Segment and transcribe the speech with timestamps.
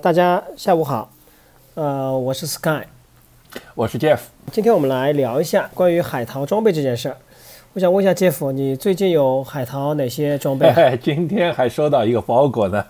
[0.00, 1.12] 大家下午好，
[1.74, 2.86] 呃，我是 Sky，
[3.76, 4.18] 我是 Jeff。
[4.50, 7.16] 今天我们来聊一下关于海淘装备这件事儿。
[7.74, 10.72] 我想问一下 Jeff，你最近有海淘哪些装备？
[11.00, 12.84] 今天还收到一个包裹呢。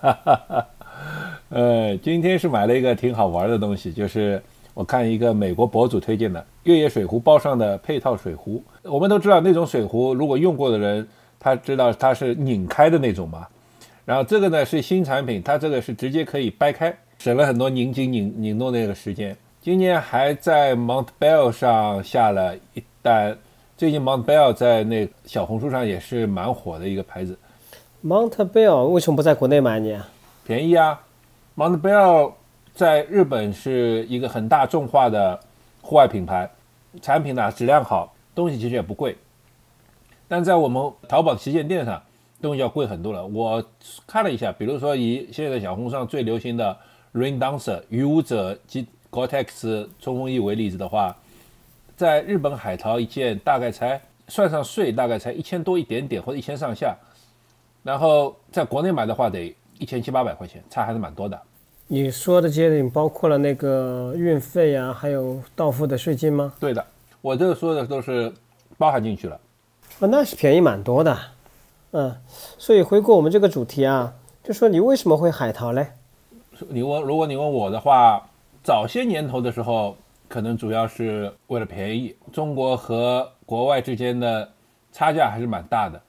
[1.50, 4.40] 呃，今天是买了一个挺好玩的东西，就是
[4.72, 8.62] 我看一个美国博主推荐的越野水壶包上的配套水壶。
[8.84, 11.06] 我们都知道那种水壶，如果用过的人，
[11.38, 13.46] 他知道它是拧开的那种嘛。
[14.04, 19.36] 然后这个呢是新产品，它这个是直接可以掰开，省了很多拧紧拧拧弄那个时间。
[19.60, 23.38] 今年还在 Montbell 上下了一单，
[23.76, 27.38] 最近 Montbell 在那小红书上也是蛮火的一个牌子。
[28.04, 30.04] Montbell 为什么不在国内买呢？
[30.44, 31.00] 便宜啊
[31.56, 32.32] ！Montbell
[32.74, 35.38] 在日本是一个很大众化的
[35.80, 36.50] 户外品牌，
[37.00, 39.16] 产品呢质量好，东西其实也不贵，
[40.26, 42.02] 但在我们淘宝旗舰店上。
[42.42, 43.24] 东西要贵很多了。
[43.26, 43.64] 我
[44.06, 46.76] 看了一下，比如说以现在小红书上最流行的
[47.14, 51.16] Rain Dancer 雨舞者及 Gore-Tex 冲锋衣为例子的话，
[51.96, 56.96] 在日本海淘一件大概才算上税，大概才一千多一点点或者一千上下。
[57.82, 61.40] 然后在国内买的话得一千七八百块钱，差还是蛮多的。
[61.88, 66.52] 你说的这些包括了那个运费啊，还有到付的税金吗？
[66.58, 66.82] 对的，
[67.20, 68.32] 我这个说的都是
[68.78, 69.38] 包含进去了。
[70.00, 71.18] 啊，那是便宜蛮多的。
[71.92, 72.16] 嗯，
[72.58, 75.88] 所以回顾我们这个主题啊，就说你为什么会海淘嘞？
[76.68, 78.26] 你问，如果你问我的话，
[78.62, 79.94] 早些年头的时候，
[80.26, 82.16] 可能主要是为了便宜。
[82.32, 84.48] 中国和国外之间的
[84.90, 86.00] 差价还是蛮大的。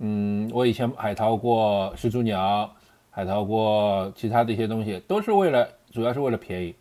[0.00, 2.70] 嗯，我以前海淘过始祖鸟，
[3.10, 6.74] 海淘过其他的一些东西，都是为了，主要是为了便宜。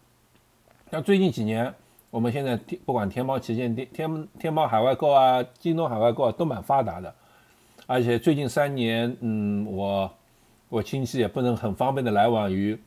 [0.92, 1.74] 像最近几年，
[2.10, 7.16] 我们现在天不管天猫旗舰店、天天猫海外购啊、京东海外购啊，都蛮发达的。
[7.86, 10.10] 而且最近三年，嗯，我
[10.70, 12.78] 我亲戚也不能很方便的来往于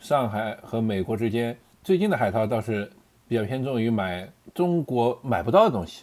[0.00, 1.56] 上海和美国之间。
[1.84, 2.90] 最近的海淘倒是
[3.28, 6.02] 比较偏重于买中国买不到的东西，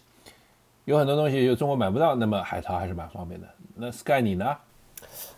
[0.86, 3.47] 有很多东西就中国买不到，那么海淘还是蛮方便的。
[3.75, 4.56] 那 Sky 你呢？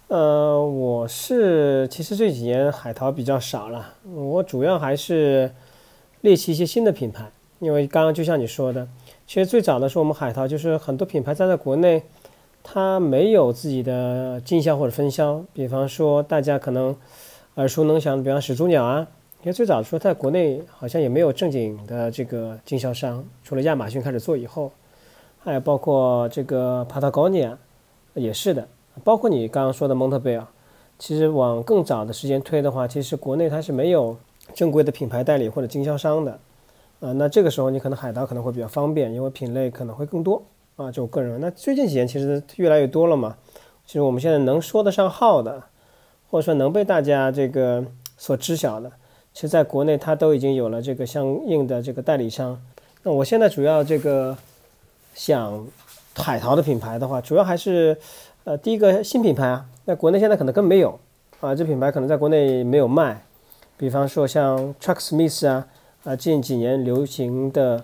[0.09, 5.51] 呃，我是其实这几年海淘比较少了，我主要还是
[6.21, 8.87] 猎奇一些新的品牌，因为刚刚就像你说的，
[9.25, 12.03] 其实最早的时候我们海淘就是很多品牌站在国内。
[12.63, 16.95] 它没有自己的经销或者分销，比方说大家可能
[17.55, 19.05] 耳熟能详的，比方始祖鸟啊，
[19.41, 24.71] 因为最早的时候在国内好像也没有正经的这个经销商，除了亚马逊开始做以后，
[25.43, 27.57] 还有包括这个 Patagonia
[28.13, 28.65] 也是的，
[29.03, 30.47] 包括你刚刚说的蒙特贝尔，
[30.97, 34.15] 其实往更早的时间推的话，其实国内它是没有
[34.53, 36.39] 正规的品牌代理或者经销商的，
[37.01, 40.41] 啊，那这个时候你可能海淘可能会比较方便，因为品类可能会更多。
[40.75, 43.37] 啊，就我个人，那最近几年其实越来越多了嘛。
[43.85, 45.61] 其实我们现在能说得上号的，
[46.31, 47.85] 或者说能被大家这个
[48.17, 48.89] 所知晓的，
[49.33, 52.59] 其实在国内它都已经有了这个相应的这个代理商。
[53.03, 54.35] 那我现在主要这个
[55.13, 55.67] 想
[56.15, 57.95] 海淘的品牌的话，主要还是
[58.45, 60.99] 呃第一个新品牌啊，在国内现在可能根本没有
[61.39, 63.23] 啊，这品牌可能在国内没有卖。
[63.77, 65.67] 比方说像 Tracksmith 啊，
[66.05, 67.83] 啊近几年流行的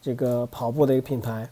[0.00, 1.50] 这个跑步的一个品牌。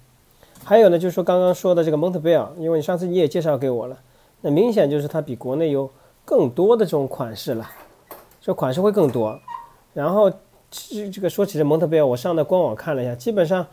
[0.68, 3.96] 还有呢，就是说刚刚说的这个蒙特贝尔，因为你上次你也介绍给我了，
[4.42, 5.90] 那明显就是它比国内有
[6.26, 7.66] 更多的这种款式了，
[8.38, 9.40] 这款式会更多。
[9.94, 10.30] 然后
[10.70, 13.66] 这这个说起这蒙特贝尔，我上的官网看了一下，基本上，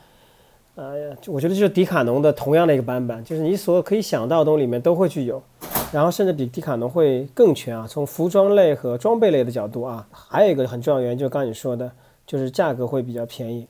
[0.75, 5.43] 呃，我觉得就是迪卡侬的同样的一个版本，就是你所可以想到的东西里面都会去有，
[5.91, 7.85] 然后甚至比迪卡侬会更全啊。
[7.85, 11.91] 从服装类和装备类的角度啊，还有一个很重要原因，就是刚你说的，
[12.25, 13.67] 就是价格会比较便宜。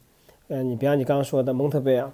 [0.50, 2.12] 嗯，你比方你刚刚说的蒙特贝尔。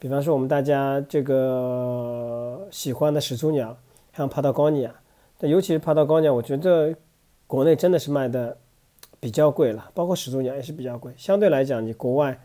[0.00, 3.76] 比方说，我们大家这个喜欢的始祖鸟，
[4.16, 4.94] 像帕达高尼亚，
[5.36, 6.94] 但尤其是帕达高尼亚，我觉得
[7.46, 8.56] 国内真的是卖的
[9.20, 11.12] 比较贵了，包括始祖鸟也是比较贵。
[11.18, 12.40] 相对来讲，你国外，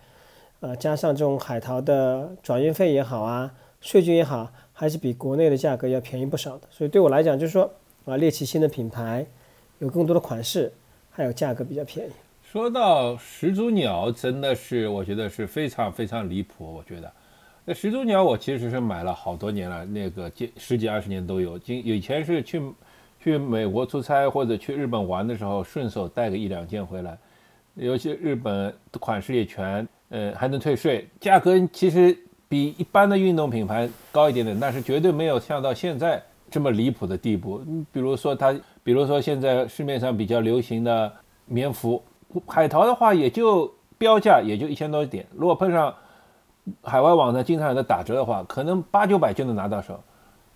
[0.59, 3.49] 呃，加上这种海淘的转运费也好啊，
[3.79, 6.67] 税金也好，还是比国内的价格要便宜不少的。
[6.69, 7.71] 所以对我来讲，就是说
[8.03, 9.25] 啊，猎奇新的品牌，
[9.79, 10.73] 有更多的款式，
[11.09, 12.11] 还有价格比较便宜。
[12.43, 17.09] 说到始祖鸟，真的是我觉得是非常非常离谱，我觉得。
[17.67, 21.57] 那始祖鸟我其实是买了好多年了，那个几十几二十年都有。
[21.57, 22.61] 今以前是去
[23.19, 27.17] 去美国出差或者去日本玩的时候，顺手带个一两件回来。
[27.73, 32.15] 尤其日本款式也全，呃，还能退税，价格其实
[32.47, 36.21] 比一般的运动品牌高一点点，但是绝对没有像到现在
[36.51, 37.63] 这么离谱的地步。
[37.91, 38.53] 比如说它，
[38.83, 41.11] 比如说现在市面上比较流行的
[41.47, 41.99] 棉服，
[42.45, 45.91] 海淘的话也就标价也就一千多一点，如果碰上。
[46.83, 49.99] 海外网站经常有的打折的话，可能八九百就能拿到手。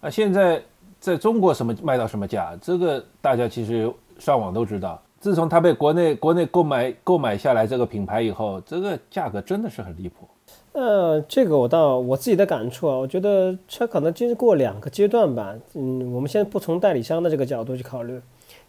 [0.02, 0.62] 啊，现在
[1.00, 5.02] 在中国什么卖到什么价，这个大家其实上网都知道。
[5.20, 10.28] 自从它被国内国内购买购买下来这个品牌以后，这个价格真的是很离谱。
[10.72, 15.54] 呃，这个我倒我自己的感触啊，我觉得车可能经过两个阶段吧。
[15.74, 18.22] 嗯，我们先不从代理商的这个角度去考虑。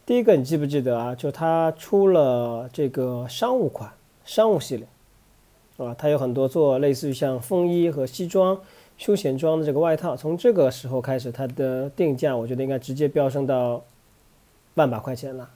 [0.04, 1.14] 第一个，你记不记得啊？
[1.14, 3.88] 就它出了这个商务款、
[4.24, 4.86] 商务系列，
[5.84, 8.56] 啊，它有很多做类似于像风衣和西装、
[8.98, 10.16] 休闲装的这个外套。
[10.16, 13.82] 从这个时候开始，它的定价我觉得应该直接飙升到
[14.74, 15.48] 万把块钱了。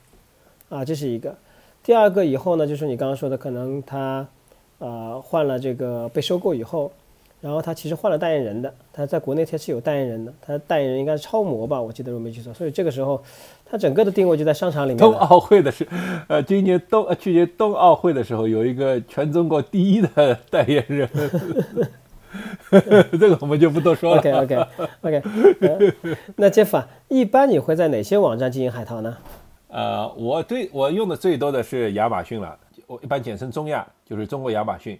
[0.68, 1.34] 啊，这是一个。
[1.82, 4.26] 第二个以后呢，就是你刚刚说的，可能它。
[4.78, 6.90] 呃，换了这个被收购以后，
[7.44, 13.22] 然后他其实换了代言人的，他在国内他是有代言人的，他代言人应该是超模吧，我记得我没记错，所以这个时候
[13.66, 14.96] 他整个的定位就在商场里面。
[14.96, 15.86] 冬奥会的是，
[16.26, 21.06] 呃，今年冬呃去年冬奥会的时候有一个全中国第一的代言人，
[23.12, 24.22] 这个我们就不多说了。
[24.22, 24.66] OK OK
[25.02, 25.94] OK，
[26.36, 29.14] 那 Jeff 啊，一般你会在哪些网站进行海淘呢？
[29.68, 32.58] 呃，我对我用的最多的是亚马逊了。
[32.86, 34.98] 我一般简称中亚，就是中国亚马逊，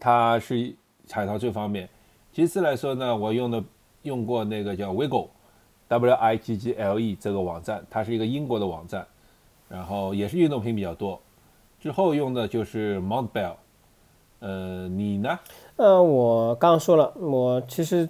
[0.00, 0.74] 它是
[1.06, 1.88] 彩陶最方便。
[2.32, 3.62] 其次来说呢，我用的
[4.02, 9.06] 用过那个叫 Wiggle，W I G G L E 这个网站，它是一个英国的网站，
[9.68, 11.20] 然后也是运动品比较多。
[11.80, 13.54] 之后用的就是 Montbell，
[14.40, 15.38] 呃，你呢？
[15.76, 18.08] 呃，我刚刚说了，我其实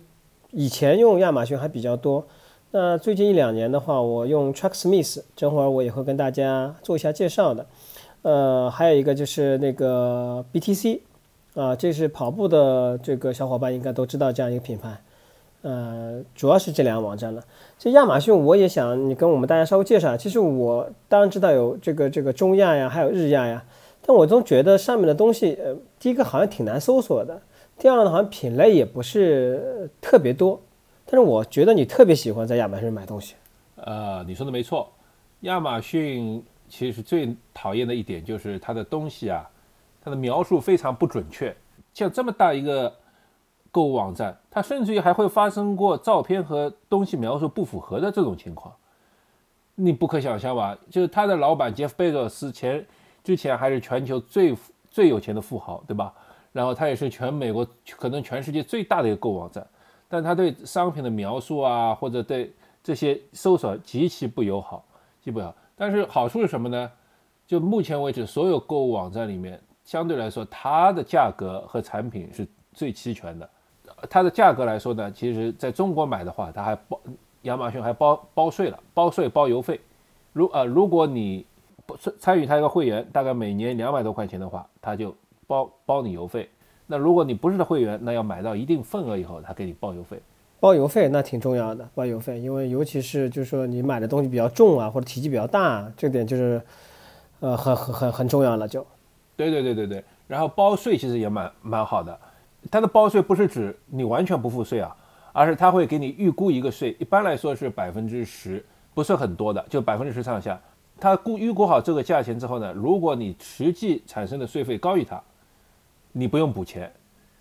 [0.50, 2.24] 以前用亚马逊还比较多。
[2.70, 7.66] 那最近一两年的话，我用 Tracksmith，这会儿我也会跟大家做一下介绍的。
[8.22, 11.00] 呃，还有一个就是那个 BTC，
[11.54, 15.00] 啊，这是跑步的这个小伙伴应该都知道这样一个品牌，
[15.62, 17.42] 呃，主要是这两个网站了。
[17.78, 20.16] 这亚马逊我也想你跟我们大家稍微介绍。
[20.16, 23.64] 其实我当然知道有这个这个中亚呀，还有日亚呀，
[24.02, 27.40] 但我总觉得上面的东西，呃，第一个好像挺难搜索的，
[27.78, 30.60] 第二呢好像品类也不是特别多。
[31.06, 33.34] 但是我觉得你特别喜欢在亚马逊买东西。
[33.76, 34.90] 呃，你说的没错，
[35.40, 36.42] 亚马逊。
[36.66, 39.48] 其实最讨厌的一点就是它的东西啊，
[40.04, 41.56] 它的描述非常不准确。
[41.94, 42.94] 像这么大一个
[43.70, 48.74] 购物网站，它甚至于还会发生过照片和东西描述不符合的这种情况，
[49.74, 50.76] 你不可想象吧？
[50.90, 52.84] 就是他的老板杰夫贝佐斯前
[53.24, 54.54] 之前还是全球最
[54.90, 56.12] 最有钱的富豪，对吧？
[56.52, 57.66] 然后他也是全美国
[57.98, 59.66] 可能全世界最大的一个购物网站，
[60.08, 62.52] 但他对商品的描述啊，或者对
[62.82, 64.84] 这些搜索极其不友好，
[65.20, 65.52] 极不好。
[65.74, 66.90] 但是好处是什么呢？
[67.46, 73.48] 就目前为止，所有购物网站里面，相对来说，它的价格和产品是最齐全的。
[74.10, 77.00] 它的价格来说呢，其实在中国买的话，它还包
[77.42, 79.80] 亚马逊还包包税了，包税包邮费。
[80.32, 81.46] 如呃，如果你
[81.86, 85.14] 不参与它一个会员，大概每年两百多块钱的话，它就
[85.46, 86.48] 包包你邮费。
[86.86, 90.20] 那如果你不是会员，那要买到一定份额以后，它给你包邮费。
[90.60, 96.60] 包邮费那挺重要的，包邮费，因为尤其是就是说你买的东西比较重啊，或者体积比较大，这点就是，
[97.40, 98.66] 呃，很很很很重要了。
[98.66, 98.84] 就，
[99.36, 100.04] 对对对对对。
[100.26, 102.18] 然后包税其实也蛮蛮好的，
[102.70, 104.96] 它的包税不是指你完全不付税啊，
[105.32, 108.64] 而是他会给你预估一个税，一般来说是百分之十，
[108.94, 110.58] 不是很多的，就百分之十上下。
[110.98, 115.20] 他估预估好这个价钱之后呢，如果你实际产生的税费高于它，
[116.12, 116.90] 你不用补钱。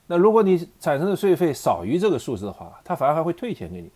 [0.06, 3.90] 那如果你产生的税费少于这个数字的话，他反而还会退钱给你，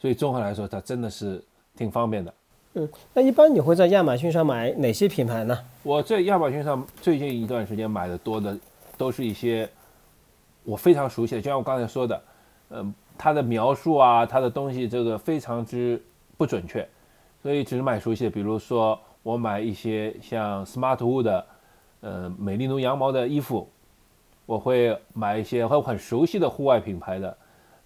[0.00, 1.42] 所以综合来说，它真的是
[1.76, 2.34] 挺方便的。
[2.78, 5.58] 嗯，那一般你会在亚马逊上买哪些品牌呢？
[5.82, 8.54] 我在亚马逊上最近一段时间买的多的，
[8.98, 9.66] 都是一些
[10.62, 12.22] 我非常熟悉的，就像我刚才说的，
[12.68, 15.98] 嗯，它的描述啊，它的东西这个非常之
[16.36, 16.86] 不准确，
[17.42, 18.30] 所以只是买熟悉的。
[18.30, 21.46] 比如说我买一些像 Smartwool 的，
[22.02, 23.68] 呃，美利奴羊毛的衣服。
[24.44, 27.36] 我会买一些和很熟悉的户外品牌的，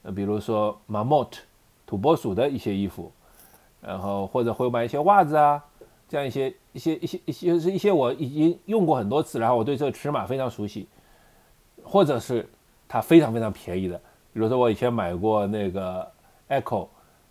[0.03, 1.39] 呃，比如说 Mammoth
[1.87, 3.11] 土拨鼠的一些衣服，
[3.81, 5.63] 然后或者会买一些袜子啊，
[6.09, 10.87] 这样一些一些一些一些是一些我已经用过很多次，然后我对这个尺码非常熟悉，
[11.83, 12.49] 或者是
[12.89, 13.97] 它非常非常便宜的，
[14.33, 16.07] 比如说我以前买过那个
[16.49, 16.89] Echo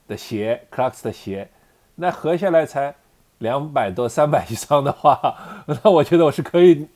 [0.08, 1.50] 的鞋，Clarks 的鞋，
[1.96, 2.96] 那合下来才
[3.40, 5.36] 两百多三百一双的话，
[5.84, 6.88] 那我觉得我是可以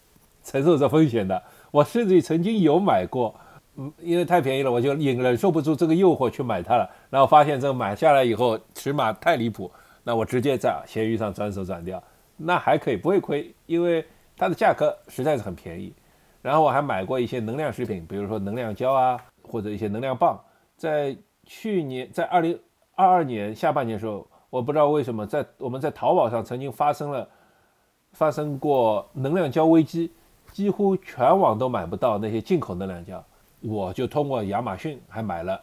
[0.43, 1.43] 承受这风险的。
[1.71, 3.33] 我甚至曾经有买过，
[3.75, 6.89] 嗯，因为太便宜了，我就忍忍受不住这个诱惑去买它了。
[7.09, 9.71] 然后发现这个买下来以后尺码太离谱，
[10.03, 12.01] 那我直接在闲鱼上转手转掉，
[12.37, 14.05] 那还可以不会亏，因为
[14.37, 15.93] 它的价格实在是很便宜。
[16.41, 20.39] 然后我还买过一些能量食品，比如说能量胶啊，或者一些能量棒。
[20.75, 21.15] 在
[21.45, 22.59] 去年，在二零
[22.95, 27.27] 二二年下半年的时候，我不知道为什么在我们在淘宝上曾经发生了
[28.11, 30.11] 发生过能量胶危机。
[30.51, 33.25] 几乎全网都买不到那些进口能量胶，
[33.63, 35.59] 我就通过亚马逊还买了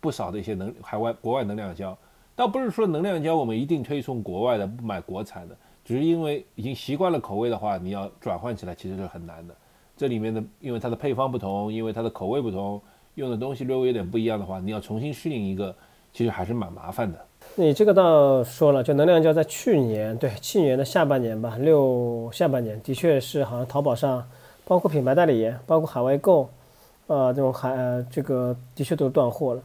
[0.00, 1.96] 不少的一些能海外国外能量胶。
[2.36, 5.54] 倒不是说能量胶我们一定推崇国外的，不买国产的，
[5.84, 9.54] 只是因为已经习惯了口味的话，你要转换起来其实是很难的。
[9.96, 12.80] 这里面的因为它的配方不同，因为它的口味不同，
[13.16, 15.74] 用的东西略微有点不一样的话，你要重新适应一个，
[16.14, 17.18] 其实还是蛮麻烦的。
[17.56, 24.26] 你这个倒说了，就能量胶在去年，对去年的下半年吧，六下半年的确是好像淘宝上，
[24.64, 26.48] 包括品牌代理，包括海外购，
[27.10, 29.60] 呃，这种还呃这个的确都断货了。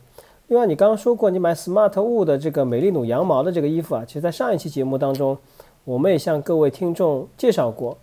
[0.48, 5.38] 另外，你刚刚说过你买 Smart Wool 的这个美丽奴羊毛的这个衣服啊，其实在上一期节目当中，
[5.84, 7.96] 我们也向各位听众介绍过。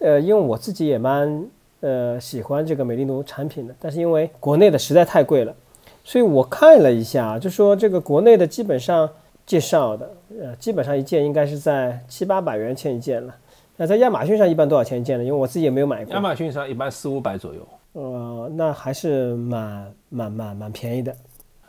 [0.00, 1.46] 呃，因为我自己也蛮
[1.80, 5.54] 呃喜欢这个美丽奴产品的，但是因为国内的实在太贵了，
[6.02, 9.08] 所以我看了一下，就说这个国内的基本上。
[9.46, 10.08] 介绍的，
[10.40, 13.34] 呃，基本上一件应该是在七八百元钱一件了。
[13.78, 15.24] 那在亚马逊上一般多少钱一件呢？
[15.24, 16.14] 因为我自己也没有买过。
[16.14, 17.60] 亚马逊上一般四五百左右。
[17.92, 21.16] 呃，那还是蛮蛮蛮蛮便宜的。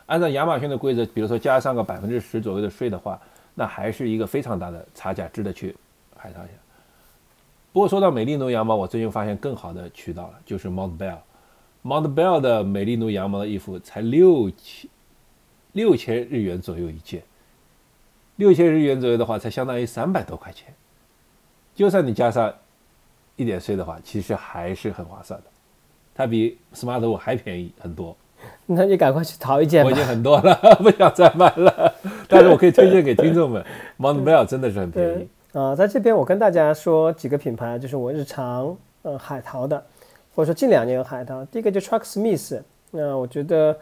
[0.06, 3.20] 按照亚马逊的规则，比如说加上个百分之十左右的税的话，
[3.56, 5.76] 那还是一个非常大的差价，值得去
[6.16, 6.54] 海淘一下。
[7.74, 11.18] 不过说到美丽奴羊毛，我最近发现更好的渠道了，就是 Montbell。
[11.84, 14.90] Montbell 的美丽奴羊毛的衣服才六千
[15.72, 17.24] 六千日元左右一件。
[18.36, 20.74] 六千日元左右的话，才相当于三百多块钱。
[21.74, 22.54] 就算你加上
[23.38, 25.46] 一点税的话，其实还是很划算的。
[26.22, 28.16] 它比 Smart Wool 还便宜很多。
[28.66, 29.88] 那你赶快去淘一件吧。
[29.88, 31.94] 我已经很多了， 不想再买了。
[32.28, 33.64] 但是我可以推荐给听众们，
[34.00, 35.28] Montbell 真的是很便宜。
[35.54, 39.84] 啊，在这边我跟大家说几个品牌，就是我日常呃海淘的，
[40.36, 41.44] 或者说近两年有海淘。
[41.46, 42.62] 第一个就 Truck Smith，
[42.92, 43.76] 那我觉得。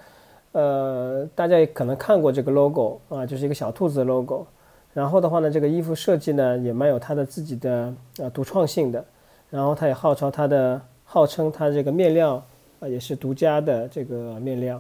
[0.52, 4.48] 呃，大家也可能看过这个 logo 啊，就是一个小兔子的 logo。
[4.96, 9.06] 然后的话呢，这个衣服设计呢也蛮有它的自己的呃独创性的。
[9.52, 10.82] 然后它也号召它的
[11.12, 12.40] 号称它这个面料
[12.80, 14.80] 啊也是独家的这个面料。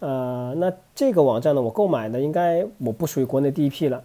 [0.00, 4.02] 呃，那这个网站呢，我购买的应该我不属于国内第一批了，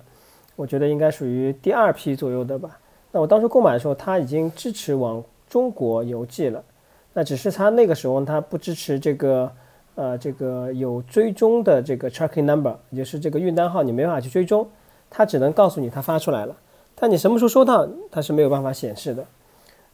[0.55, 2.79] 我觉得应该属于第二批左右的吧。
[3.11, 6.63] 那我当时购买的时候，它已经支持往中国邮寄了，
[7.11, 9.51] 那只是它那个时候它不支持这个。
[9.95, 14.65] 呃，这个有追踪的这个 tracking number，也就是这个运单号，你没办法去追踪，
[15.09, 16.55] 它只能告诉你它发出来了，
[16.95, 19.23] 但你什么时候收到，它是没有办法显示的。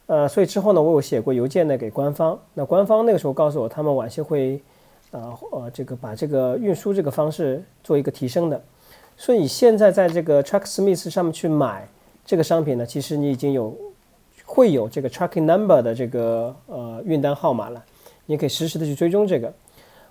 [0.08, 4.58] 呃，所以之后呢，我有写过邮件呢给官方，那官方那个时候告诉我，他们晚些会，
[5.10, 8.60] 呃呃，这个把这个运输这个方式做一个提升的。
[9.18, 11.86] 所以你现在在这个 Tracksmith 上面去买
[12.24, 13.76] 这个商品呢，其实你已经有
[14.46, 17.84] 会有这个 tracking number 的这个呃运单号码了，
[18.24, 19.52] 你可以实时的去追踪这个。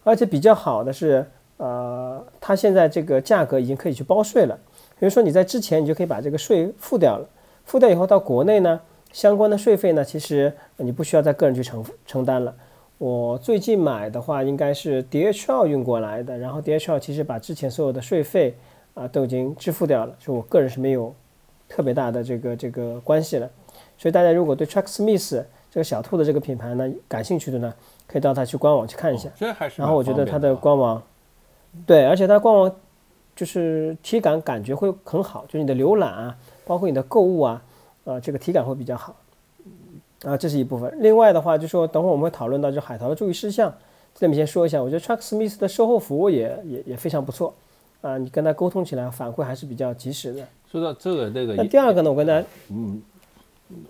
[0.03, 1.25] 而且比较好的是，
[1.57, 4.55] 呃，它现在这个价格已经可以去包税了。
[4.99, 7.27] 比如说你在之前，你就可以把这个税付掉了。
[7.65, 8.79] 付掉以后到国内呢，
[9.17, 12.53] 相关的税费呢，其实你不需要再个人去承承担了。
[12.99, 18.55] 我最近买的话，应该是 DHL 运过来的，然后 DHL 其实把之前所有的税费
[18.93, 21.11] 啊都已经支付掉了，所以我个人是没有
[21.67, 23.49] 特别大的这个这个关系了。
[23.97, 27.73] 所以大家如果对 Tracksmith 这个小兔的这个品牌呢感兴趣的呢，
[28.05, 29.31] 可以到它去官网去看一下，
[29.77, 31.01] 然后我觉得它的官网，
[31.87, 32.71] 对，而且它官网
[33.35, 37.63] 就是体感感觉会很好，就是你的浏览啊，包括你的购物啊，
[38.07, 39.13] 呃，这个体感会比较好，
[40.23, 40.89] 啊，这是一部分。
[41.01, 43.69] 另外的话，就说等会我们会讨论到就海淘的注意事项，
[44.15, 47.53] 这里面先说一下，我觉得 Tracksmith 的售后服务也也也非常不错，
[47.99, 50.47] 啊，你跟他沟通起来反馈还是比较及时的。
[50.71, 53.01] 说到这个这个，那第二个呢，我跟大家，嗯，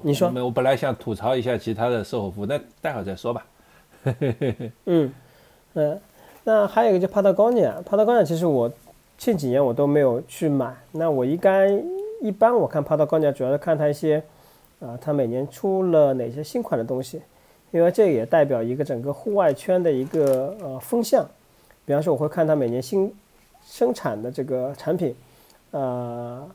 [0.01, 3.45] 你说，我本来想吐槽一下其他的售后服务，那待会儿再说吧。
[4.85, 5.13] 嗯，
[5.75, 6.01] 嗯，
[6.43, 8.71] 那还有一个就 Patagonia，Patagonia 其实我
[9.15, 10.75] 近几年我都没有去买。
[10.91, 11.69] 那我应该
[12.21, 14.23] 一般我看 Patagonia 主要是看它一些，
[14.79, 17.21] 啊，它每年出了哪些新款的东西，
[17.71, 21.25] 因为这也代表一个整个户外圈的一个呃风向。
[21.85, 23.13] 比方说我会看它每年新
[23.65, 25.15] 生产的这个产品，
[25.71, 26.47] 呃，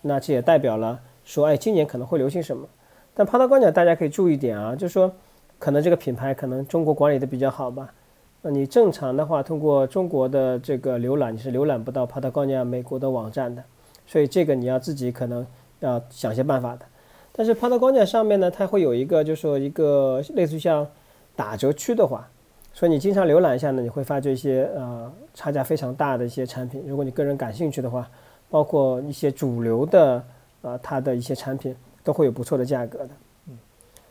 [0.00, 2.66] 那这也代表了说，哎，今年可能会流行什么。
[3.14, 5.12] 但 Patagonia 大家可以注意点啊，就是说。
[5.58, 7.94] 可能这个品牌可能中国管理的比较好吧，
[8.40, 13.62] 那你正常的话，通过中国的这个浏览，你是浏览不到 Patagonia 美国的网站的，
[14.06, 15.46] 所以这个你要自己可能
[15.80, 16.86] 要想些办法的。
[17.32, 20.86] 但是 Patagonia 上面呢，它会有一个，就是说一个类似于像
[21.34, 22.28] 打折区的话，
[22.74, 26.84] 所以你经常浏览一下呢，你会发觉一些呃差价非常大的一些产品。
[26.86, 28.06] 如果你个人感兴趣的话，
[28.50, 30.22] 包括一些主流的
[30.60, 33.08] 呃它的一些产品都会有不错的价格的。
[33.48, 33.58] 嗯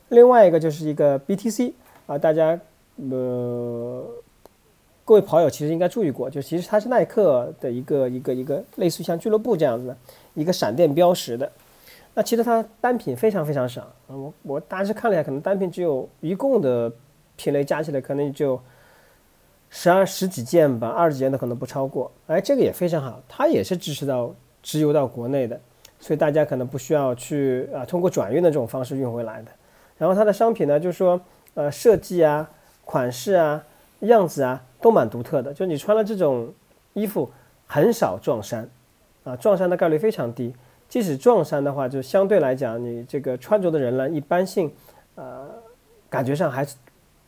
[0.10, 1.72] 另外一个就是一个 BTC
[2.08, 2.60] 啊，大家
[3.10, 4.04] 呃
[5.12, 9.98] 各位跑友其实应该注意过，就其实它是耐克的一个一个一个类似于像俱乐部这样子的
[10.36, 11.52] 一个闪电标识的。
[12.14, 16.90] 那其实它单品非常非常少，我我大致看了一下，可能单品只有一共的
[17.36, 18.58] 品类加起来可能就
[19.70, 22.10] 十二十几件吧，二十几件的可能不超过。
[22.28, 25.60] 哎，这个也非常好，它也是支持到直邮到国内的。
[26.00, 29.52] 所以大家可能不需要去啊通过转运的这种方式运回来的。
[29.98, 31.20] 然后它的商品呢，就是说
[31.56, 32.50] 呃设计啊、
[32.86, 33.62] 款式啊、
[34.00, 36.52] 样子啊都蛮独特的，就你穿了这种
[36.94, 37.30] 衣服
[37.68, 38.70] 很少撞衫，
[39.24, 40.54] 啊撞衫的概率非常低。
[40.90, 44.70] 即使撞衫的话，就相对来讲，你这个穿着的人呢，一般性，
[45.16, 45.48] 呃，
[46.10, 46.76] 感觉上还是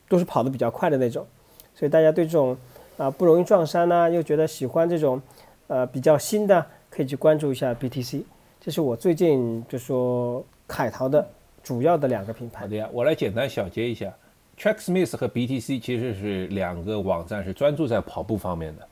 [0.09, 1.25] 都是跑得比较快的那种。
[1.73, 2.57] 所以大家对这种
[2.97, 5.21] 啊不容易撞衫呢，又觉得喜欢这种
[5.67, 8.23] 呃比较新的，可以去关注一下 BTC。
[8.59, 11.25] 这是我最近就说海淘的
[11.63, 12.61] 主要的两个品牌。
[12.61, 14.13] 好的呀，我来简单小结一下
[14.57, 18.87] ，Tracksmith 和 BTC 其实是两个网站，是专注在跑步方面的，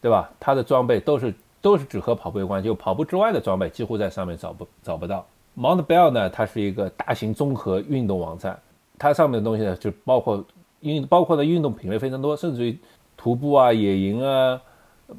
[0.00, 0.30] 对吧？
[0.38, 1.34] 它的装备都是。
[1.62, 5.26] 都是只和跑步有关，就跑步之外的装备几乎在上面找不找不到。
[5.58, 8.56] Mountbell 呢，它是一个大型综合运动网站，
[8.96, 10.44] 它上面的东西呢就包括
[10.80, 12.78] 运包括的运动品类非常多，甚至于
[13.16, 14.62] 徒步啊、野营啊、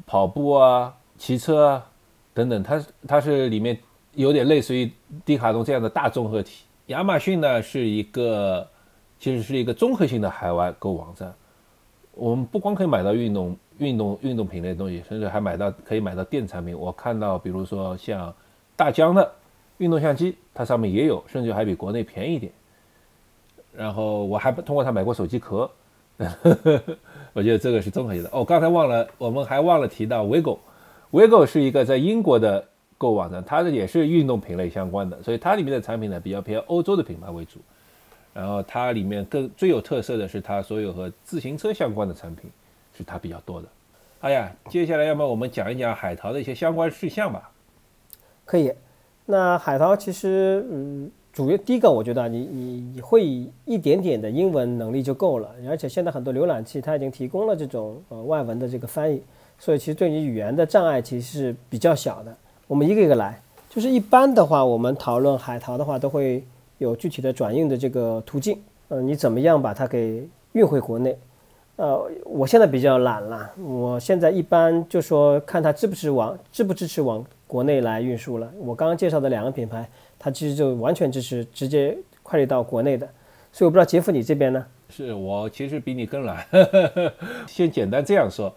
[0.06, 1.86] 跑步啊、骑车啊
[2.34, 3.78] 等等，它它是里面
[4.14, 4.90] 有点类似于
[5.26, 6.64] 迪卡侬这样的大综合体。
[6.86, 8.66] 亚马逊呢是一个
[9.20, 11.34] 其实是一个综合性的海外购物网站，
[12.14, 13.56] 我们不光可以买到运动。
[13.80, 16.76] 运动运动品类的东西，甚至还买到可以买到电子产品。
[16.76, 18.34] 我看到，比如说像
[18.76, 19.32] 大疆的
[19.78, 22.52] 运动相机，它上面也有，甚至还比国内便宜一点。
[23.76, 25.70] 然后我还通过它买过手机壳，
[27.34, 28.30] 我觉得这个是综合性的。
[28.34, 37.60] 哦，刚才忘了，我们还忘了提到 Vigo，Vigo 是一个在英国的购物网站，它的也是运动品类相关的，所以它里面的产品呢比较偏欧洲的品牌为主。
[38.38, 42.50] 然后它里面更最有特色的是它所有和自行车相关的产品。
[42.98, 43.68] 是它比较多的。
[44.22, 47.52] 哎呀，接下来要么我们讲一讲海淘的一些相关事项吧。
[48.44, 48.74] 可以。
[49.28, 53.24] 那海淘其实，嗯，主要第一个，我觉得你你你会
[53.66, 55.54] 一点点的英文能力就够了。
[55.70, 59.22] 而且现在很多浏览器它已经提供了这种呃外文的这个翻译，
[59.60, 62.36] 所以其实对你语言的障碍其实是比较小的。
[62.66, 63.40] 我们一个一个来。
[63.70, 66.44] 就是一般的话，我们讨论海淘的话，都会
[66.78, 68.60] 有具体的转运的这个途径。
[68.90, 71.18] 嗯，你怎么样把它给运回国内？
[71.76, 73.52] 呃，我现在比较懒了。
[73.60, 78.52] 我现在一般就说看它支不支往支不支持往国内来运输了。
[78.58, 79.88] 我刚刚介绍的两个品牌，
[80.18, 83.08] 它其实就完全支持直接快递到国内的。
[83.52, 84.66] 所以我不知道杰夫你这边呢？
[84.90, 86.46] 是我其实比你更懒。
[87.46, 88.52] 先简单这样说，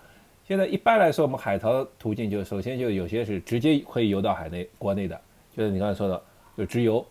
[0.47, 5.21] 现在一般来说，我们海淘途径就首先就有些是直接可以邮到海内国内的，
[5.57, 6.23] 就是你刚才说的
[6.57, 7.05] 就直邮。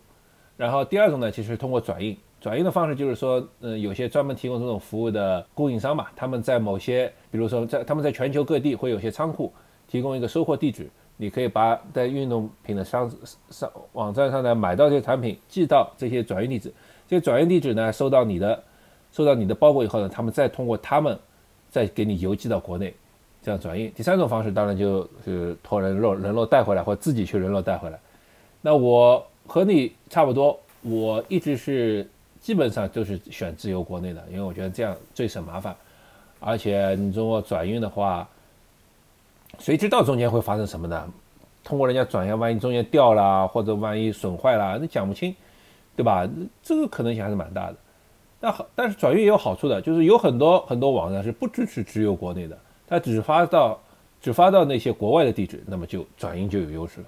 [0.59, 2.17] 然后第二种呢，其实通过转运。
[2.41, 9.53] 转运的方式就是说，嗯，有些专门提供这种服务的供应商嘛，他们在某些，比如说在他们在全球各地会有些仓库
[9.87, 13.09] 提供一个收货地址，你可以把在运动品的商
[13.49, 16.73] 商网站上呢买到这些产品，寄到这些转运地址。
[17.07, 18.61] 这些转运地址呢，收到你的
[19.13, 21.17] 收到你的包裹以后呢，他们再通过他们
[21.69, 22.93] 再给你邮寄到国内，
[23.41, 23.89] 这样转运。
[23.93, 27.97] 第三种方式当然就是托人肉人肉带回来，或自己去人肉带回来。
[28.61, 32.07] 那我和你差不多，我一直是。
[32.41, 35.75] 基本上都是选自由国内的，因为我觉得这样最省麻烦，
[36.39, 38.25] 而且你如果转运的话，
[39.59, 41.05] 谁知道中间会发生什么呢？
[41.65, 45.35] 通过人家转运，万一中间掉了，或者万一损坏了，那讲不清，
[45.97, 46.25] 对吧？
[46.63, 47.75] 这个可能性还是蛮大的。
[48.39, 52.57] 那好，但是转运也有好处的，就是有很多很多网站是不支持只有国内的，
[52.87, 53.77] 它只发到
[54.21, 57.07] 只发到那些国外的地址，那么就转运就有优势了。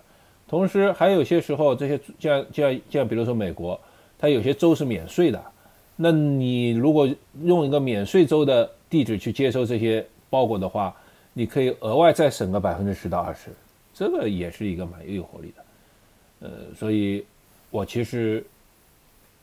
[0.52, 3.80] 同时，还有些时候这些像像像比如说美国。
[4.24, 5.44] 它有些州是免税的，
[5.96, 7.10] 那你如果
[7.42, 10.96] 用一个免税州的地址去接收这些包裹的话，
[11.34, 13.50] 你可以额外再省个百分之十到二十，
[13.96, 16.48] 这个也是一个蛮有诱惑力的。
[16.48, 17.26] 呃，所以
[17.72, 18.46] 我其实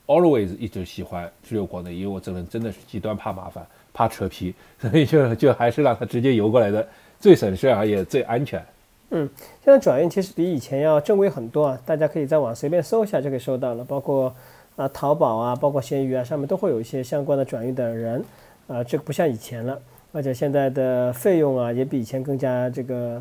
[0.07, 8.65] always 一直喜欢只有国内，因为我这人真的是极端怕麻烦、怕扯皮，所以就就还是让他直接邮过来的最省事啊也最安全。
[9.11, 9.29] 嗯，
[9.65, 14.35] 现在转运其实比以前要正规很多啊，大家可以在网随便搜一下就可以搜到了，包括。
[14.79, 18.25] 啊，淘宝啊，包括闲鱼啊，上面都会有一些相关的转运的人，
[18.69, 19.77] 啊，这个不像以前了，
[20.13, 23.21] 而且现在的费用啊，也比以前更加这个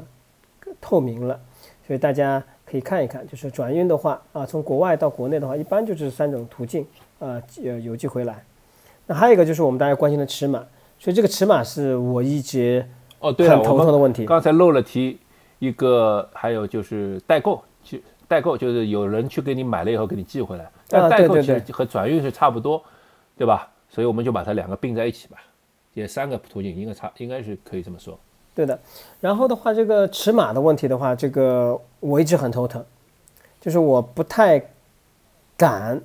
[0.79, 1.39] 透明了，
[1.87, 6.85] 所以大家可以看一看，就是转运的话，啊，从国外到国内的话，一般就是三种途径，
[7.17, 8.43] 啊，呃，邮寄回来。
[9.07, 10.63] 那还有一个就是我们大家关心的尺码，
[10.99, 12.87] 所以这个尺码是我一直
[13.19, 14.27] 哦，对了，头疼的问题。
[14.27, 15.17] 刚才漏了提
[15.59, 20.69] 一个，还有就是代购，去代购就是有人去给你买了以后给你寄回来。
[20.87, 22.83] 但代购其实和转运是差不多，
[23.37, 23.69] 对吧？
[23.89, 25.37] 所以我们就把它两个并在一起吧，
[25.93, 28.19] 也三个途径应该差，应该是可以这么说。
[28.53, 28.79] 对的。
[29.19, 32.83] 然后的话，这个尺码的问题的话，这个我一直很头疼，
[33.59, 34.61] 就是我不太
[35.55, 35.99] 敢，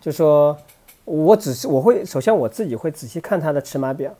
[0.00, 0.56] 就说
[1.04, 4.12] 我只是我会首先我自己会仔细看它的尺码表。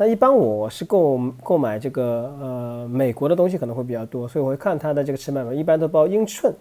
[0.00, 6.54] 那一般我是购购买这个呃美国的东西可能会比较多，所以我会看它的这个尺码表，一般都包英寸。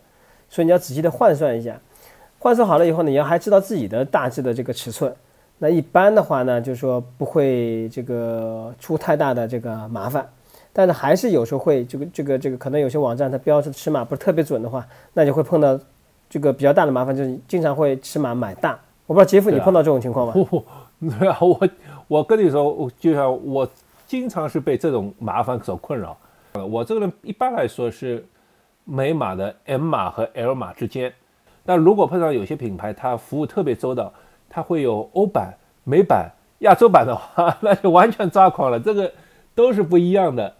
[0.49, 1.79] 所以你要仔细的换算一下。
[2.39, 5.13] 换算好了以后呢，你要还知道自己的大致的这个尺寸。
[5.59, 10.27] 那一般的话呢，就是说不会这个出太大的这个麻烦。
[10.73, 15.79] 但是还是有时候会这个这个这个，可能有些网站它标的尺码不是特别准的话，那就会碰到
[16.27, 18.79] 这个比较大的麻烦，就是经常会尺码买大。
[19.05, 20.33] 我不知道杰夫你碰到这种情况吗？
[21.19, 21.69] 对啊， 我
[22.07, 23.67] 我跟你说，我就像我
[24.05, 26.17] 经常是被这种麻烦所困扰。
[26.53, 28.25] 我这个人一般来说是
[28.85, 31.13] 美码的 M 码和 L 码之间，
[31.65, 34.11] 但如果碰到有些品牌它服务特别周到，
[34.49, 38.79] 它会有欧版、美版、亚洲版的话，那就完全抓狂了。
[38.79, 39.11] 这个
[39.53, 40.53] 都是不一样的。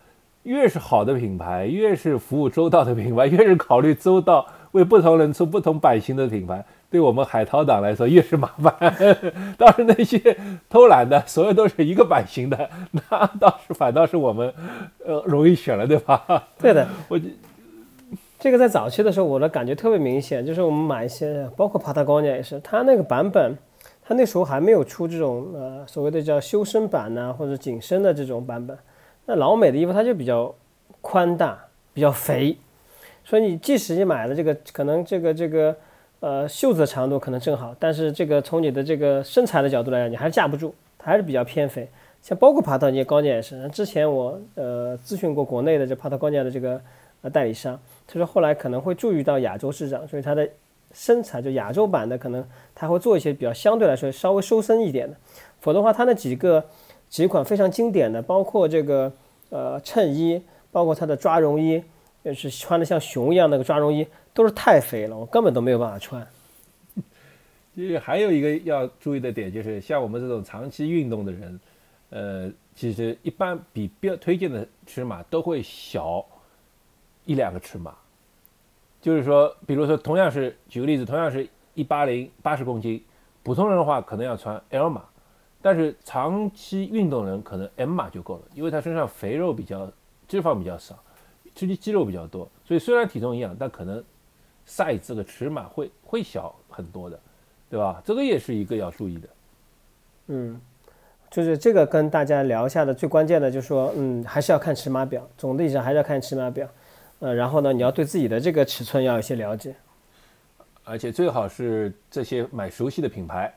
[0.43, 8.73] 越是好的品牌，越是服务周到的品牌，越是考虑周到，为不同人出不同版型的品牌，对我们海淘党来说越是麻烦。
[9.57, 10.37] 倒是那些
[10.69, 14.53] 偷懒的，所有都是一个版型的，那倒是反倒是我们，
[15.05, 16.23] 呃，容易选了，对吧？
[16.59, 17.19] 对的， 我
[18.39, 23.57] 这个在早期的时候，我的感觉特别明显，就是我们买一些，包括帕塔高尼也是，它那个版本，
[24.03, 28.77] 它那时候还没有出这种呃所谓的叫修身版呐，或者紧身的这种版本。
[29.25, 30.53] 那老美的衣服它就比较
[31.01, 31.57] 宽大，
[31.93, 32.55] 比较肥，
[33.27, 35.75] 所以你即使你买了这个，可能这个这个
[36.21, 41.85] 呃袖子的长度可能正好，但是这个从你的这个身材的角度来讲，你还是架不住，它还是比较偏肥。
[42.21, 46.81] 像包括帕特尼高尼也是，之前我呃咨询过国内的这帕特高尼的这个
[47.21, 50.47] 呃代理商，他说后来可能会注意到亚洲市场，所以它的
[50.93, 52.41] 身材就亚洲版的可能
[52.73, 55.15] 他会做一些比较相对来说稍微收身一点的，
[55.59, 56.63] 否则的话它那几个。
[57.09, 59.09] 几款非常经典的，包括这个
[59.49, 61.81] 呃衬衣，包括它的抓绒衣，
[62.33, 66.25] 是穿的像熊一样那个抓绒衣，都是太肥了，我根本都没有办法穿。
[67.73, 71.59] 其实还有一个要注意的点，就是像我们这种长期运动的人，
[72.09, 76.25] 呃，其实一般比标推荐的尺码都会小
[77.25, 77.95] 一两个尺码。
[78.99, 83.01] 就是说，比如说同样是举个例子，同样是一八零八十公斤，
[83.43, 85.03] 普通人的话可能要穿 L 码。
[85.59, 89.91] 但是长期运动人可能 M 码就够了，因为他身上肥肉比较，
[90.27, 90.97] 脂肪比较少，
[91.65, 94.03] 吃肌肉比较多，所以虽然体重一样，但可能
[94.67, 97.19] size 这个尺码会会小很多的，
[97.69, 98.01] 对吧？
[98.05, 99.27] 这个也是一个要注意的。
[100.27, 100.61] 嗯，
[101.31, 106.67] 就是这个跟大家聊一下的最关键的，就是说，嗯，还是要看尺码表，总体上还是要看尺码表，
[107.19, 109.75] 呃，然后呢，你要对自己的这个尺寸要有些了解，
[110.83, 113.53] 而且最好是这些买熟悉的品牌，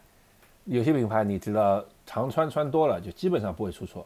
[0.65, 1.85] 有些品牌你知道。
[2.07, 4.05] 常穿穿多了就基本上不会出错，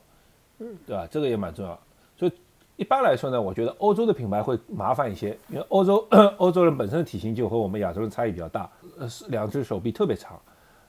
[0.59, 1.09] 嗯，对吧？
[1.11, 1.81] 这个也蛮重要。
[2.77, 6.07] 一般来说呢，我觉得欧洲的品牌会麻烦一些，因为欧洲
[6.39, 10.41] 欧洲人本身的体型就和我们亚洲人差异比较大，呃，两只手臂特别长，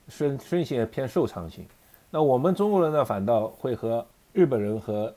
[0.08, 1.64] 身身形也偏瘦长型。
[2.10, 5.14] 那我们中国人呢，反倒会和日本人和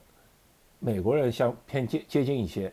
[0.78, 2.72] 美国人相偏接接近一些，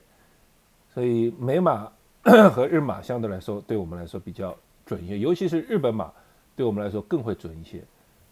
[0.93, 1.91] 所以美码
[2.53, 4.55] 和日码相对来说对我们来说比较
[4.85, 6.11] 准一些，尤其是日本码
[6.55, 7.83] 对我们来说更会准一些。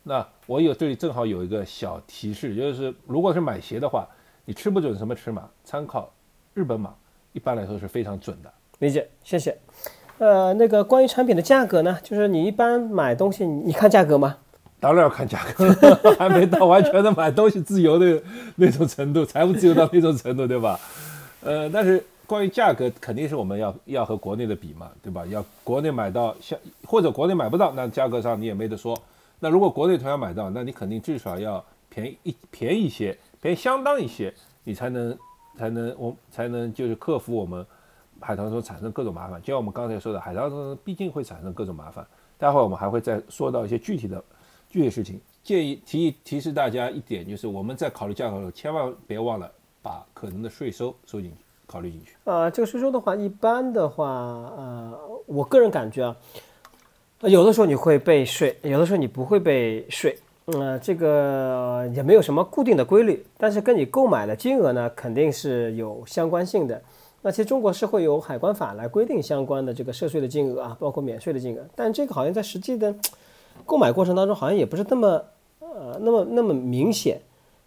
[0.03, 4.07] 那我有这里正好有一个小提示，就是如果是买鞋的话，
[4.45, 6.11] 你吃不准什么尺码，参考
[6.53, 6.93] 日本码，
[7.33, 8.51] 一般来说是非常准的。
[8.79, 9.57] 理解，谢谢。
[10.19, 14.37] 呃，那个关于产品的价格呢，就是你一般买东西，你看价格吗？
[14.79, 15.67] 当然要看价格，
[16.19, 18.21] 还没到完全的买东西自由的
[18.57, 20.79] 那种程度，财务自由到那种程度，对吧？
[21.41, 25.25] 呃，但是关于价格，肯定是我们要要和国内的比嘛，对吧？
[25.25, 28.95] 要国内买到像或者国内买不到，那价格上你也没得说。
[29.39, 35.15] 那如果国内同样买到，那你肯定至少要便宜一便宜一些，便宜相当一些，你才能
[35.55, 37.63] 才能我才能就是克服我们
[38.19, 39.39] 海棠中产生各种麻烦。
[39.39, 42.03] 就像我们刚才说的，海棠中毕竟会产生各种麻烦。
[42.39, 44.23] 待会儿我们还会再说到一些具体的
[44.67, 45.21] 具体事情。
[45.43, 52.15] 建议提提示大家一点，就是我们在考虑价格的时候，千万别忘了把可能的税收收进去，考虑进去。
[52.23, 56.17] 呃，这个税收的话，一般的话，呃，我个人感觉啊。
[57.19, 66.79] 有的时候你会被税，有的时候你不会被税，呃，这个也没有什么固定的规律，但是跟你购买的金额呢，肯定是有相关性的。
[67.23, 72.93] 那其实中国是会有海关法来规定相关的这个涉税的金额啊，包括免税的金额，但这个好像在实际的
[73.65, 75.23] 购买过程当中，好像也不是那么
[75.59, 77.19] 呃那么那么明显。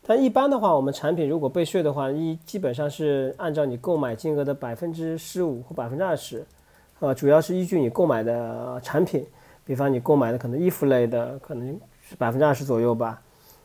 [0.07, 6.47] 但一般的话，我们产品如果被税的话，一基本上是按照你购买金额的百分之十五或百分之二十，
[7.01, 9.27] 呃，主要是依据你购买的产品。
[9.65, 11.79] 比方你购买的可能衣服类的，可能
[12.17, 13.21] 百分之二十左右吧。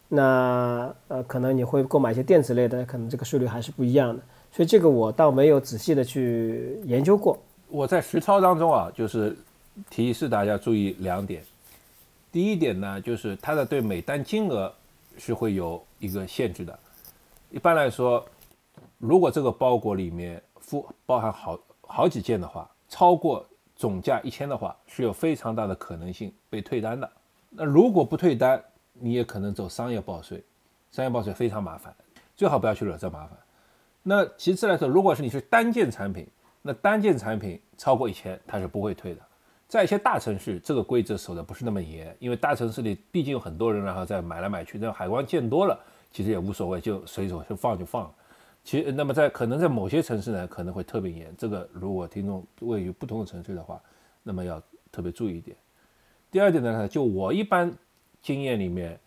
[0.10, 4.22] 那呃，可能你会购买一些电子类的，可能这个税率还是不一样的。
[4.52, 7.38] 所以这个我倒没有仔细的去研究过。
[7.68, 9.36] 我在实操当中啊，就是
[9.90, 11.44] 提示大家注意两点。
[12.32, 14.72] 第一点呢，就是它的对每单金额
[15.18, 16.78] 是会有一个限制的。
[17.50, 18.24] 一般来说，
[19.00, 23.44] 如果这个包裹里面附包含好好几件的话，超过
[23.76, 27.10] 总价一千的话，是有非常大的可能性被退单的。
[27.56, 28.62] 那如果不退单，
[28.94, 30.44] 你也可能走商业报税，
[30.92, 31.94] 商业报税非常麻烦，
[32.36, 33.38] 最好不要去惹这麻烦。
[34.02, 36.28] 那其次来说，如果是你是单件产品，
[36.62, 39.22] 那单件产品超过一千，它是不会退的。
[39.68, 45.80] 在一些大城市，这个规则守的不是那么严，因为大城市里毕竟有很多人，然后再买来买去，那海关见多了，
[46.12, 48.14] 其实也无所谓，就随手就放就放。
[48.64, 51.34] 其，那么在可能在某些城市呢，可能会特别严。
[51.38, 53.82] 这个如果听众位于不同的城市的话，
[54.22, 54.62] 那么要
[54.92, 55.58] 特别注意一点。
[56.34, 57.72] 第二点呢，就我一般
[58.20, 58.98] 经验里面，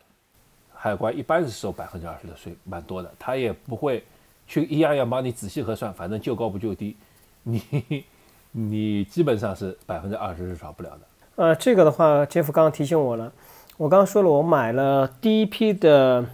[0.72, 3.12] 海关一般是收百分之二十的税，蛮多的。
[3.18, 4.04] 他也不会
[4.46, 6.96] 去一样样帮你仔细核算，反正就高不就低，
[7.42, 7.60] 你
[8.52, 11.00] 你基本上是百分之二十是少不了的。
[11.34, 13.32] 呃，这个的话，杰夫刚刚提醒我了，
[13.76, 16.24] 我刚刚说了，我买了第一批的，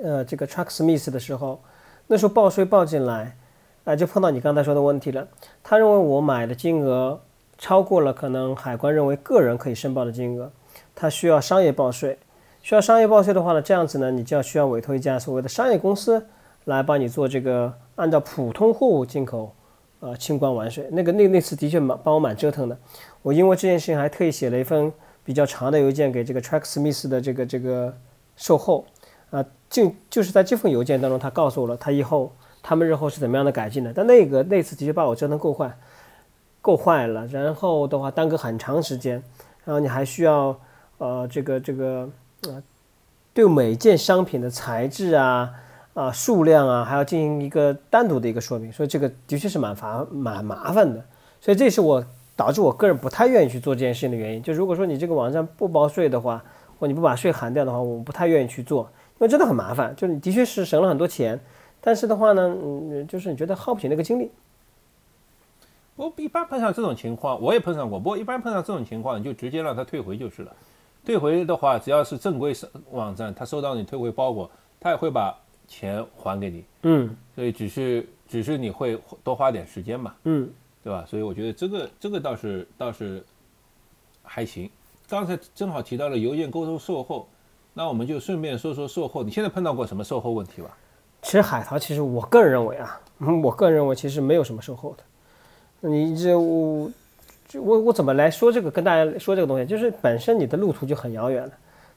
[0.00, 1.60] 呃，这个 Tracksmith 的时候。
[2.06, 3.36] 那时候报税报进来，
[3.84, 5.26] 啊，就碰到你刚才说的问题了。
[5.62, 7.20] 他认为我买的金额
[7.60, 10.50] 超过了可能海关认为个人可以申报的金额，
[10.94, 12.18] 他需要商业报税。
[12.62, 16.26] 需要商业报税的话呢，这样子呢，你就要需要委托一家所谓的商业公司
[16.64, 19.54] 来帮你做这个按照普通货物进口，
[20.00, 20.88] 呃，清关完税。
[20.90, 22.76] 那个那那次的确蛮帮我蛮折腾的。
[23.22, 24.90] 我因为这件事情还特意写了一封
[25.22, 27.94] 比较长的邮件给这个 Tracksmith 的这个这个
[28.36, 28.84] 售后。
[29.30, 33.92] 啊，就就是在这份邮件当中，他告诉我了他以后他们日后是怎么样的改进的。
[33.92, 35.72] 但那个那次的确把我折腾够坏，
[36.60, 37.26] 够坏了。
[37.26, 39.22] 然后的话耽搁很长时间，
[39.64, 40.54] 然后你还需要
[40.98, 42.08] 呃这个这个
[42.42, 42.62] 呃
[43.32, 45.50] 对每件商品的材质啊
[45.94, 51.04] 啊数量啊还要进行一个单独的一个说明，所以这个的确是蛮烦蛮麻烦的。
[51.40, 52.04] 所以这是我
[52.36, 54.42] 导致我个人不太愿意去做这件事情的原因。
[54.42, 56.42] 就如果说你这个网站不包税的话，
[56.78, 58.90] 或你不把税含掉的话，我不太愿意去做。
[59.18, 61.38] 因为真的很麻烦，就是你的确是省了很多钱，
[61.78, 64.30] 但是的话呢，嗯，就是你觉得耗不起那个精力。
[66.00, 67.98] 我一般碰上这种情况，我也碰上过。
[67.98, 70.56] 不过一般碰上这种情况，你就直接让他退回就是了。
[71.04, 72.56] 退回的话，只要是正规
[72.90, 76.64] 网站，他收到你退回包裹，他也会把钱还给你。
[76.84, 80.14] 嗯，所以只是只是你会多花点时间嘛。
[80.24, 80.50] 嗯，
[80.82, 81.04] 对吧？
[81.06, 83.22] 所以我觉得这个这个倒是倒是
[84.22, 84.70] 还行。
[85.06, 87.28] 刚才正好提到了邮件沟通售后。
[87.72, 90.76] 那我们就顺便说说售后，你现在碰到过什么售后问题吧？
[91.22, 93.00] 其实海淘，其实我个人认为啊，
[93.44, 95.04] 我个人认为其实没有什么售后的。
[95.80, 96.90] 你这我
[97.54, 98.70] 我我怎么来说这个？
[98.70, 101.52] 跟大家说这个东西，就是本身你的路途就很遥远了。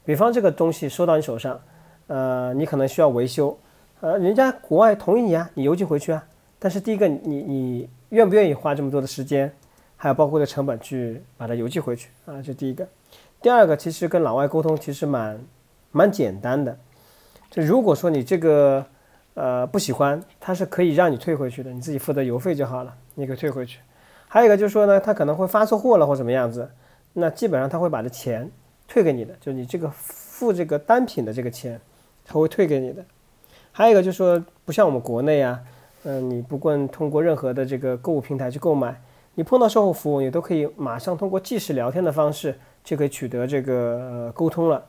[0.05, 1.59] 比方这个东西收到你手上，
[2.07, 3.57] 呃，你可能需要维修，
[4.01, 6.23] 呃，人家国外同意你啊，你邮寄回去啊。
[6.59, 9.51] 但是第一个，你你愿不愿意花这么多的时间，
[9.95, 12.41] 还有包括的成本去把它邮寄回去啊？
[12.41, 12.87] 这第一个。
[13.41, 15.39] 第二个，其实跟老外沟通其实蛮。
[15.95, 16.75] 蛮简单的，
[17.51, 18.83] 就如果说你这个
[19.35, 23.79] 呃不喜欢，它是可以让你退回去的，你自己负责邮费就好了，你可以退回去。
[24.27, 26.69] 还有一个就是说呢，他可能会发错货了或怎么样子，
[27.13, 28.49] 那基本上他会把这钱
[28.87, 31.79] 退给你的，就你这个付这个单品的这个钱，
[32.25, 33.03] 他会退给你的。
[33.71, 35.59] 还有一个就是说，不像我们国内啊，
[36.03, 39.01] 嗯，你不管通过任何的这个购物平台去购买，
[39.35, 44.83] 你碰到售后服务，你都可以马上通过即时聊天的方式就可以取得这个沟通了。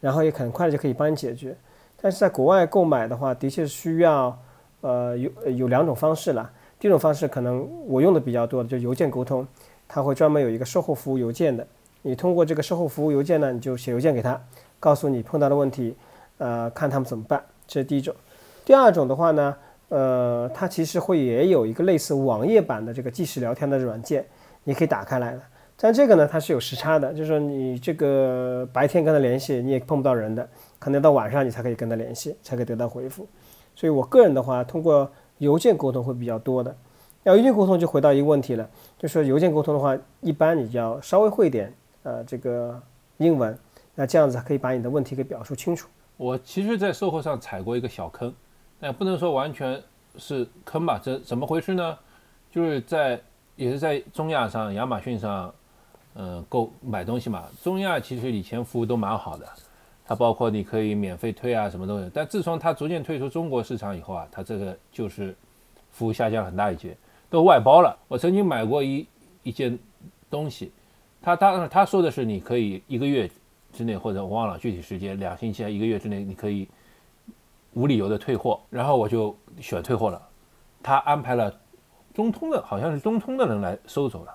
[0.00, 1.56] 然后也很快就可以帮你解决，
[2.00, 4.38] 但是在国外购买的话，的确是需要，
[4.80, 6.50] 呃，有有两种方式了。
[6.78, 9.46] 第一种方式可能我用的比较多的，就邮件沟通，
[9.88, 11.66] 它会专门有一个售后服务邮件的。
[12.02, 14.40] 你通过这个售后服务邮件呢，你就写邮件给他，
[14.78, 15.96] 告诉你碰到的问题，
[16.38, 17.42] 呃，看他们怎么办。
[17.66, 18.14] 这是第一种。
[18.64, 19.56] 第二种的话呢，
[19.88, 24.24] 呃，它其实会也有一个类似网页版的这个即时聊天的软件，
[24.62, 25.40] 你可以打开来的。
[25.80, 30.48] 但这个呢，它是有时差的，就是说你这个白天跟他联系，你也碰不到人的，
[30.78, 33.26] 可能到晚上你才可以跟他联系，才可以得到回复。
[33.74, 36.74] 所以我个人的话，通过邮件沟通会比较多的。
[37.24, 42.80] 要邮件沟通就回到一个问题了，就是邮件沟通的话，一般你要稍微会点呃这个
[43.18, 43.56] 英文，
[43.94, 45.88] 那这样子可以把你的问题给表述清楚。
[46.16, 48.32] 我其实，在售后上踩过一个小坑，
[48.80, 49.82] 但不能说完全
[50.16, 51.00] 是坑吧？
[51.02, 51.98] 这怎么回事呢？
[52.50, 53.20] 就是在
[53.56, 55.52] 也是在中亚上，亚马逊上。
[56.20, 59.46] 嗯，购买东西嘛，中亚其实以前服务都蛮好的，
[60.08, 62.10] 它包括你可以免费退啊，什么东西。
[62.14, 65.36] 但自从它逐渐退出中国市场以后啊，它这个就是
[65.90, 66.96] 服务下降很大一截，
[67.28, 67.94] 都外包了。
[68.08, 69.06] 我曾经买过一
[69.42, 69.78] 一件
[70.30, 70.72] 东西，
[71.20, 73.30] 他当他说的是你可以一个月
[73.70, 76.66] 之内，或者我忘了具体时间，两星期啊一个月之内你可以
[77.74, 80.22] 无理由的退货，然后我就选退货了，
[80.82, 81.54] 他安排了
[82.14, 84.34] 中通的，好像是中通的人来收走了，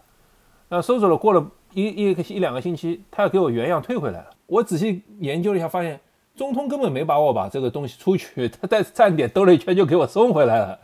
[0.69, 1.43] 那收走了过了。
[1.75, 4.32] 一一个一两个星期，他要给我原样退回来了。
[4.47, 5.99] 我仔细研究了一下，发现
[6.35, 10.79] 中通根本没把我把这个东西出去，他在站点兜了一圈就给我送回来了。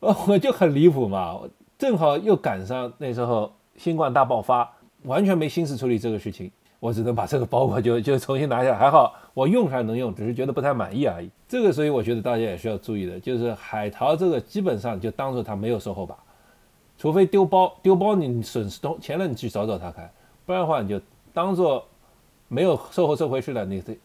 [0.00, 1.40] 哦，我就很离谱嘛，
[1.78, 4.70] 正好又赶上那时候新冠大爆发，
[5.04, 8.76] 完全没心思处理这个事情，我只能把这个包裹就就重新拿下来。
[8.76, 11.30] 还好我用还能用，只是觉得不太满意而已。
[11.48, 16.16] 这个所以我觉得大家也需要注意的，就是海淘这个基本上就当做它没有售后吧，
[16.98, 20.10] 除非丢包丢包你损失多钱了，你去找找他看，
[20.44, 21.00] 不然的话你就
[21.32, 21.86] 当做
[22.54, 23.64] 没有售后这回事了。
[23.64, 23.98] 你这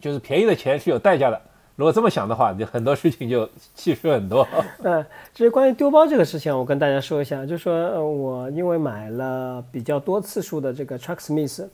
[0.00, 1.38] 就是便宜的钱是有代价的。
[1.76, 4.46] 如果这么想的话，你很多事情就气势很多。
[4.82, 11.68] 嗯， 至于关于丢包这个事情，我跟大家说一下，就是说，呃，我因为买了比较多次数的这个 Tracksmith，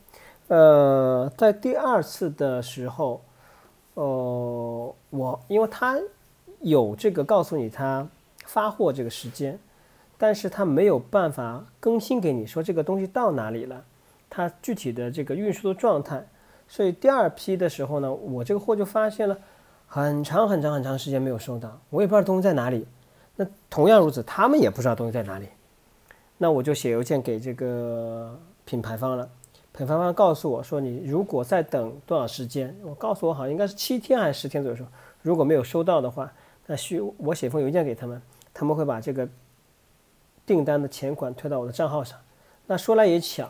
[0.49, 3.21] 呃，在第二次的时候，
[3.95, 5.99] 呃，我因为他
[6.61, 8.07] 有这个告诉你他
[8.45, 9.59] 发货这个时间，
[10.17, 13.83] 但是他没有办法更新给你说这个东西到哪里了，
[14.29, 16.27] 它具体的这个运输的状态，
[16.69, 19.39] 所以第二批的时候呢，我这个货就发现了。
[19.89, 22.85] 很长很长很长时间没有收到，我也不知道东西在哪里。
[23.37, 25.47] 那同样如此，他们也不知道东西在哪里。
[26.39, 29.31] 那我就写邮件给这个品牌方了，
[29.73, 34.85] 品牌方告诉我说，你如果再等多少时间，我告诉我好像应该是七天还是十天左右，说
[35.23, 36.33] 如果没有收到的话，
[36.67, 38.21] 那需我写封邮件给他们，
[38.53, 39.27] 他们会把这个
[40.45, 42.19] 订单的钱款退到我的账号上。
[42.67, 43.49] 那说来也巧，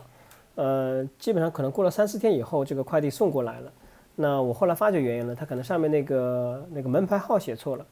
[0.56, 3.72] 呃，基本上可能过了三四天以后，这个快递送过来了。
[4.16, 7.86] 那我后来发觉原因了，它可能上面那个那个门牌号写错了，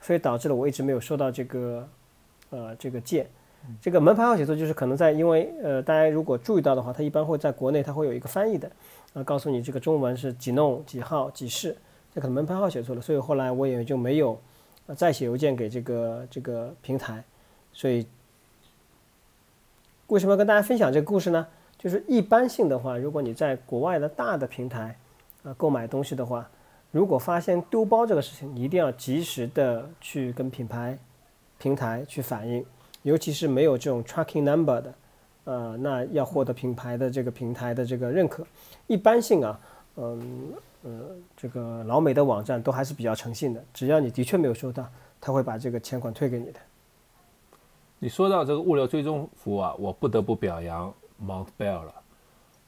[0.00, 1.88] 所以导致了我一直没有收到这个，
[2.50, 3.26] 呃，这个件。
[3.80, 8.70] 这个门牌号写错就是可能在因为呃，大家如果注意到的话，它一般会在国内它会有一个翻译的，
[9.12, 11.76] 啊，告诉你这个中文是几弄几号几室，
[12.14, 14.40] 这可能门牌号写错了，所以后来我也就没有
[14.96, 17.22] 再写邮件给这个这个平台。
[17.72, 18.06] 所以
[20.06, 21.46] 为什么要跟大家分享这个故事呢？
[21.78, 24.96] 就是一般性的话，如果你在国外的大的平台。
[25.42, 26.44] 啊，购买东西的话，
[26.90, 30.98] 如果发现丢包这个事情，你一定要及时的去跟品牌
[31.56, 32.66] 平台去反映，
[33.02, 34.94] 尤其是没有这种 tracking number 的，
[35.44, 38.44] 呃，那要获得品牌的这个平台的这个认可，
[38.88, 39.60] 一般性啊，
[39.94, 40.90] 嗯呃，
[41.36, 44.84] 这个老美的网站都还是比较诚信的，只要你的确没有收到，
[45.20, 46.58] 他会把这个钱款退给你的。
[48.00, 50.92] 你说到这个物流追踪服务啊，我不得不表扬
[51.24, 51.94] Mount Bell 了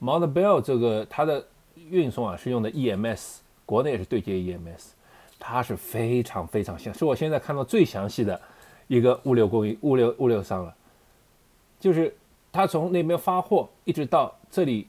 [0.00, 1.44] ，Mount Bell 这个它的。
[1.90, 4.88] 运送啊是用的 EMS，国内也是对接 EMS，
[5.38, 8.38] 它是非常非常详，是我现在看到最详细的
[8.88, 10.74] 一个物流供应物流物流商了。
[11.78, 12.14] 就是
[12.52, 14.88] 他从那边发货一直到这里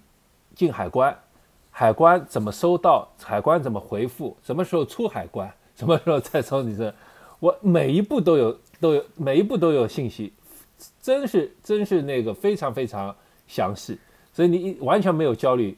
[0.56, 1.16] 进海关，
[1.70, 6.94] 海关怎么收到，海关怎么回复，什么时候出海关，什么时候再从你这，
[7.40, 10.34] 我每一步都有都有每一步都有信息，
[11.00, 13.16] 真是真是那个非常非常
[13.50, 13.98] 详细，
[14.32, 15.78] 所以你完全没有焦虑。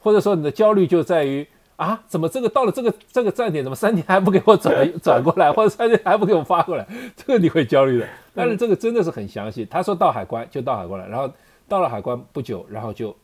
[0.00, 6.86] 或者说你的焦虑就在于啊，怎么这个到了这个这个站点，怎么三天还不给我转转过来，或者三天还不给我发过来，
[7.16, 8.08] 这个你会焦虑的。
[8.34, 11.32] 但是这个真的是很详细，他说到海关就到海关了，然后
[11.66, 13.16] 到了海关不久，然后就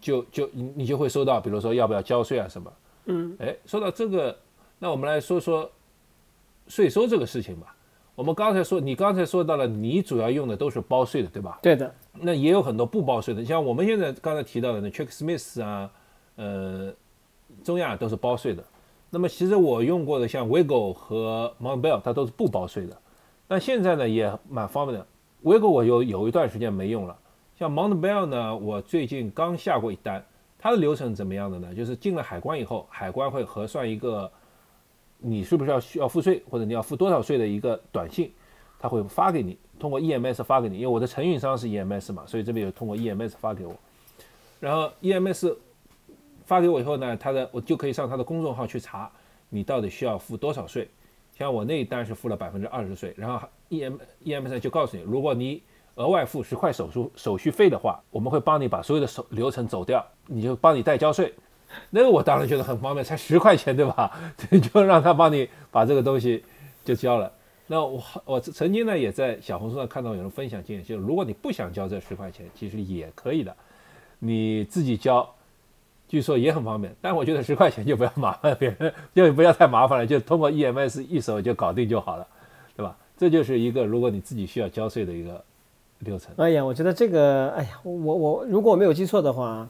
[0.00, 2.72] 就就你你就会收到，比如说要不要交税啊什么。
[3.06, 4.36] 嗯，哎，说到这个，
[4.78, 5.70] 那我们来说说
[6.68, 7.74] 税收这个事情吧。
[8.20, 11.58] 我们刚才说，你刚才说到了，你主要用的都是包税的，对吧？
[11.62, 11.90] 对的。
[12.12, 15.90] 那也有很多不包税的，像我们现在刚才提到的那，Trick Smith 啊。
[16.36, 16.92] 呃，
[17.64, 18.62] 中亚都是包税的。
[19.08, 22.94] 那么其实我用过的像 Wiggle 和 Montbell，它都是不包税的。
[23.48, 25.06] 但现在呢也蛮方便的。
[25.42, 27.16] Wiggle 我有有一段时间没用了。
[27.58, 30.22] 像 Montbell 呢，我最近刚下过一单。
[30.58, 31.74] 它的流程怎么样的呢？
[31.74, 34.30] 就是进了海关以后，海关会核算一个
[35.20, 38.32] 你是不是要需要付税，或者你要付多少税的一个短信，
[38.78, 40.76] 他会发给你，通过 EMS 发给你。
[40.76, 43.74] 因为我的承运商是 EMS 嘛，所以这边有通过 EMS 发给我。
[44.58, 45.54] 然后 EMS。
[46.46, 49.08] 发给我以后呢，他的我就可以上他的公众号去查，
[49.50, 50.88] 你到底需要付多少税。
[51.38, 55.62] 像我那一单是付了百分之二十税，然后 EMEMS 就告诉你，如果你
[55.94, 61.32] 额外付十块手术手续费的话，我们会帮你把所有的手流程走掉，你就帮你代交税。
[61.90, 64.18] 那个我当然觉得很方便，才十块钱对吧？
[64.72, 66.44] 就让他帮你把这个东西
[66.84, 67.32] 就交了。
[67.66, 73.54] 那我我曾经呢也在小红书上看到有人分享经验，就是如果你不想交这十块钱，其实也可以的，
[74.18, 75.28] 你自己交。
[76.08, 82.26] 据说也很方便，但我觉得十块钱就不要麻烦 别人，就不要太麻烦了，就通过 EMS 一手就搞定就好了，
[82.76, 82.96] 对吧？
[83.16, 85.40] 这就是一个如果你自己需要交税的一个
[86.00, 86.34] 流程。
[86.38, 89.68] 哎呀，我觉得这个，哎呀，我我如果我没有记错的话，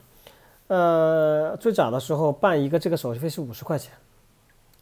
[0.71, 3.93] 呃，最早的时候办一个这个手续费是五十块钱，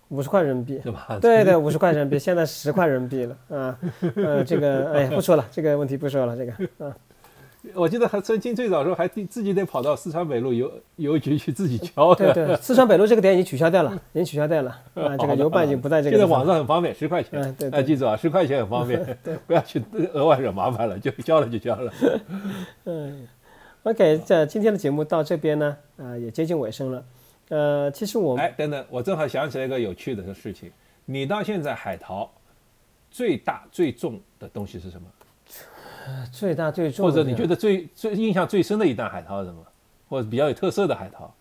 [0.09, 1.19] 五十块人民币，对吧？
[1.19, 3.79] 对对，五十块人民币，现在十块人民币了啊。
[4.17, 6.93] 呃，这个，哎呀，不说了，这个问题不说了，这个，嗯。
[7.75, 12.33] 我记得还曾经最早时候还自自己得跑到四川北路邮邮局去自己交的。
[12.33, 16.17] 对对，四川北路这个点已经取消掉了，已经取消掉了啊， 这个邮办已经不在这个。
[16.17, 17.31] 现在网上很方便，十块钱。
[17.33, 19.83] 嗯，对对哎，记住啊，十块钱很方便， 不要去
[20.13, 21.93] 额外惹麻烦了，就交了就交了。
[22.85, 23.27] 嗯
[23.83, 27.05] ，OK，这今天的节目到这边呢，呃，也接近尾声了。
[27.49, 30.71] 呃，其实我哎，等等，我正好想起来一个有趣的事情，
[31.07, 32.31] 你到现在海淘
[33.11, 35.09] 最大最重的东西是什么？
[36.33, 39.63] 最大最重或者你觉得最最印象最深的一单海淘是什么？
[40.09, 41.35] 或者比较有特色的海淘？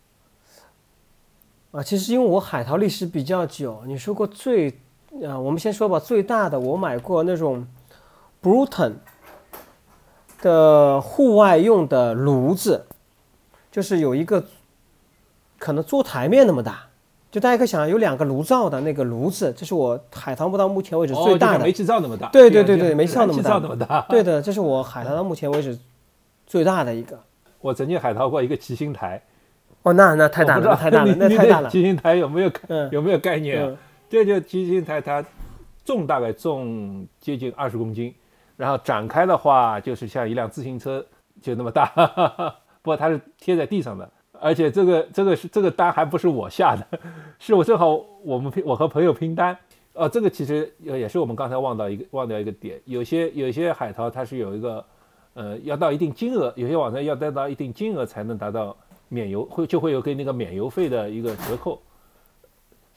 [1.71, 4.69] 啊，其实因为我海淘历史比较久，你说过最
[5.25, 7.67] 啊，我们先说吧，最大的我买过那种
[8.41, 8.93] Bruton
[10.41, 12.85] 的户外用的炉子，
[13.71, 14.43] 就是有一个
[15.57, 16.87] 可能桌台面那么大，
[17.31, 21.63] 就大家可以想象有两个炉灶的那个炉子，这是我海棠不到目前为止哦，最大的。
[21.63, 22.29] 煤气灶那么大。
[22.29, 24.05] 对对对对煤气灶那么大么大。
[24.09, 25.77] 对的，这是我海棠到目前为止
[26.45, 27.19] 最大的一个。
[27.59, 29.21] 我曾经海淘过一个七星台，
[29.81, 31.69] 哦，那那太大了，太大了，那太大了。
[31.69, 33.67] 七星台有没有嗯有没有概念啊？
[33.69, 33.77] 嗯
[34.09, 35.25] 这就七星台，它
[35.83, 38.15] 重大概重接近二十公斤，
[38.57, 41.05] 然后展开的话就是像一辆自行车
[41.41, 41.85] 就那么大，
[42.81, 46.99] 不过它是贴在地上的，而且这个这个是这个单还不是我下的，
[47.39, 47.95] 是我正好
[48.25, 49.57] 我们拼我和朋友拼单。
[49.93, 54.85] 哦，这个其实也是我们刚才忘到一个忘掉一个点，有些有些海淘它是有一个，
[55.33, 58.77] 呃，要到一定金额，有些网站要达到一定金额才能达到
[59.07, 61.81] 免邮，会就会有给那个免邮费的一个折扣，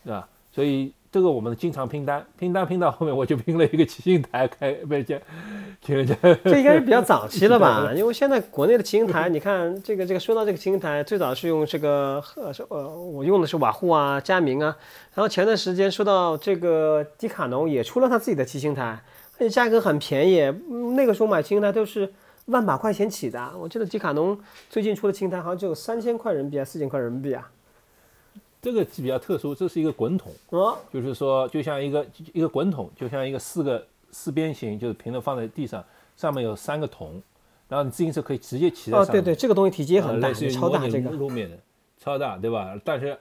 [0.04, 0.28] 对吧？
[0.52, 5.20] 所以这个我们经常拼单，拼单拼到后面我就拼了一个七星台，开被人家，
[5.82, 7.90] 请人家这应该是比较早期了吧？
[7.96, 14.76] 因为现在国内的骑行台，你看这个这个说到这个骑行台，最早是用这个呃是呃我用的是瓦户啊、佳明啊，
[15.14, 19.02] 然后前段时间说到这个迪卡侬也出了他自己的骑行台，
[19.34, 22.08] 而且价格很便宜，嗯那个时候买骑行台都是
[22.46, 23.50] 万把块钱起的。
[23.58, 24.38] 我记得迪卡侬
[24.68, 27.50] 最近出的骑行台好像只有三千块人民币啊，四千块人民币啊。
[28.62, 35.82] 这个比较特殊，这是一个滚筒，哦，就是说就像一个一个滚筒，就像一个四个四边形，就是平的放在地上，
[36.16, 37.22] 上面有三个筒，
[37.68, 39.24] 然后你自行车可以直接骑在哦，上面。
[39.24, 41.10] 对对，这个东西体积也很大，呃类似于超大这个。
[41.10, 41.58] 路面的，
[41.98, 42.78] 超大，对吧？
[42.84, 43.16] 但是，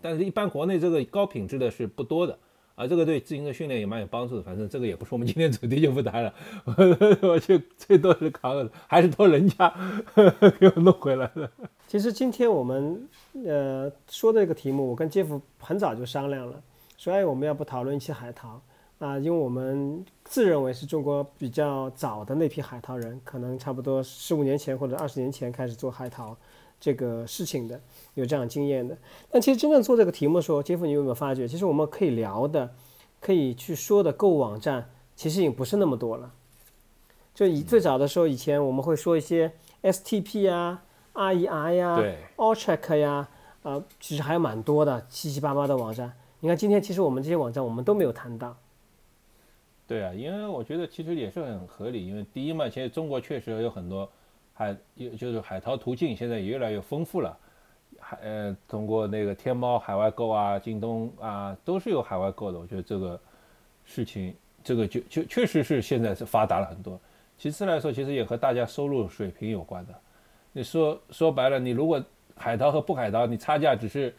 [0.00, 2.36] 但是一般国内这个高品质的是不多的，
[2.74, 4.42] 啊，这个对自行车训练也蛮有帮助的。
[4.42, 6.34] 反正这个也不是我们今天主题，就不谈了。
[7.22, 9.72] 我就最多是扛，还是托人家
[10.58, 11.48] 给我弄回来的。
[11.92, 13.06] 其实今天我们
[13.44, 16.58] 呃说的这个题目，我跟杰夫很早就商量了，
[16.96, 18.58] 说哎我们要不讨论一期海淘
[18.98, 26.34] 啊、因为我们自认为是中国比较早的那批海淘人，可能差不多十五年前或者二十年前开始做海淘
[26.80, 27.78] 这个事情的，
[28.14, 28.96] 有这样经验的。
[29.30, 32.70] 但其实真正做这个题目的时候，杰夫你有没有发觉，其实我们可以聊的、
[33.20, 36.32] 可以去说的购物网站，其实已经不是那么多了。
[37.34, 40.84] 就以最早的时候，以前我们会说一些 STP 啊、
[41.14, 43.28] REI 呀、对 Allcheck 呀，
[43.62, 46.12] 呃，其实还有蛮多的七七八八的网站。
[46.40, 48.56] 你看今天其实我们这些网站我们都没有谈到。
[49.86, 54.08] 对啊，因为我觉得其实也是很合理，因为第一嘛，其实中国确实有很多
[54.54, 57.36] 海，有就是海淘途径现在也越来越丰富了，
[58.00, 63.20] 海呃通过那个天猫海外购啊、京东啊都是有海外购的，我觉得这个
[63.84, 64.34] 事情
[64.64, 66.98] 这个就就确实是现在是发达了很多。
[67.36, 69.94] 其次来说，其实也和大家收入水平有关的。
[70.52, 72.02] 你说说白了，你如果
[72.36, 74.14] 海淘和不海淘，你差价只是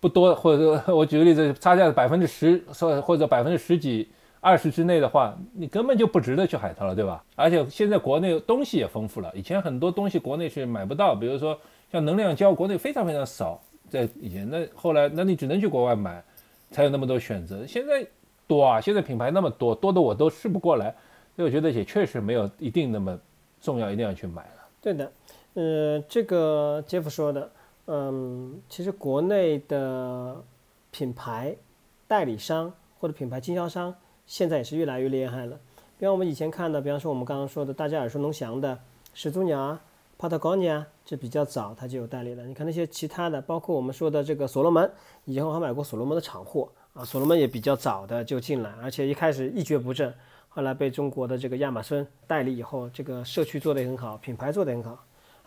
[0.00, 4.08] 不多，或者说我举个例子，差价百分之十，或或者百分之十几、
[4.40, 7.24] 二十之内的话，你根本就不值得去海淘了，对吧？
[7.36, 11.56] 而且现在国内东西也丰富了，以前很多东西国内是买不到，比如说
[11.90, 16.22] 像能量胶，国内非常非常少，在以前那后来那你只能去国外买，
[16.70, 17.64] 才有那么多选择。
[17.66, 18.04] 现在
[18.48, 20.94] 多啊，现在品牌那么多，多的我都试不过来，
[21.36, 23.16] 所以我觉得也确实没有一定那么
[23.60, 24.68] 重要，一定要去买了。
[24.80, 25.12] 对的，
[25.54, 27.50] 呃，这个杰夫说的，
[27.86, 30.42] 嗯，其实国内的
[30.90, 31.54] 品牌
[32.08, 33.94] 代理商或者品牌经销商
[34.26, 35.58] 现在也是越来越厉害了。
[35.98, 38.78] 比方我们以前看的，比方说我们刚刚说的大家耳熟能详的
[39.12, 39.80] 始祖鸟啊、
[40.18, 42.44] Patagonia，这比较早它就有代理了。
[42.44, 44.90] 你看那些其他的，包括我们说的这个所罗门，
[45.26, 50.12] 以前我还买过所罗门的厂货啊，所罗门也比较早的就进来，而且一开始一蹶不振。
[50.48, 55.02] 后来被中国的这个亚马逊代理以后，这个社区做得也很好，品牌做得很好，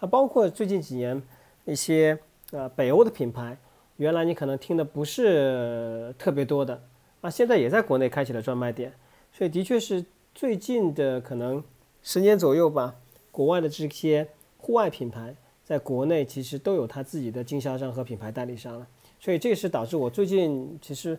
[0.06, 1.22] 包括最近几年
[1.66, 2.18] 一些
[2.52, 3.58] 呃北欧的品牌，
[3.98, 6.82] 原来你可能听的不是特别多的，
[7.22, 8.94] 啊，现在也在国内开启了专卖店，
[9.32, 11.64] 所以的确是最近的可能
[12.02, 12.96] 十年左右吧，
[13.32, 14.28] 国外的这些
[14.58, 18.88] 户外品牌在国内其实都有它自己的经销商和品牌代理商了，
[19.20, 21.18] 所以这也是导致我最近其实。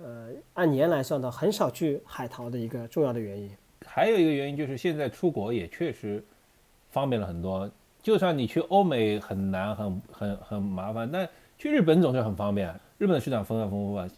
[0.00, 3.50] 呃，按年来算的，很少去海淘的一个重要的原因。
[3.84, 6.24] 还有一个原因就是现在出国也确实
[6.92, 7.68] 方便了很多。
[8.02, 11.28] 就算你去欧美很难、很很很麻烦，但
[11.58, 12.68] 去日本总是很方便。
[12.98, 14.08] 日本的市场非常丰富啊！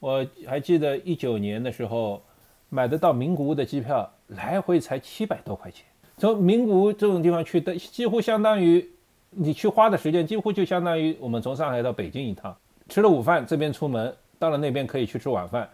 [0.00, 2.22] 我还记得一九年的时候，
[2.70, 5.84] 买得到名古屋的机票，来回才七百多块钱。
[6.16, 8.88] 从名古屋这种地方去的，几乎相当于
[9.30, 12.56] 你去花的时间，几乎就相当于我们从上海到北京一趟。
[12.88, 15.68] 吃了午饭，这边出门，到了那边可以去吃晚饭，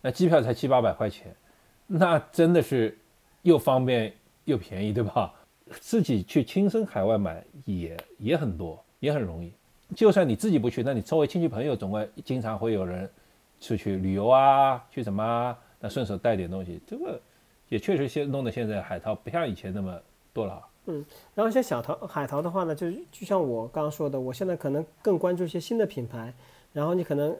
[0.00, 1.34] 那机票才七八百块钱，
[1.86, 2.96] 那真的是
[3.42, 4.12] 又方便
[4.44, 5.32] 又便宜，对吧？
[5.78, 9.52] 自己去亲身海外买也也很多，也很容易。
[9.94, 13.08] 就算你自己不去，那你周围亲戚朋友总会经常会有人
[13.60, 17.20] 出去旅游啊，去什么，那顺手带点东西，这个
[17.68, 20.00] 也确实现弄得现在海淘不像以前那么
[20.32, 20.62] 多了。
[20.86, 21.04] 嗯，
[21.34, 26.32] 然后像小淘海淘的话呢，就是就像我刚刚说的，我现在可能更关注一些新的品牌，
[26.72, 27.36] 然后你可能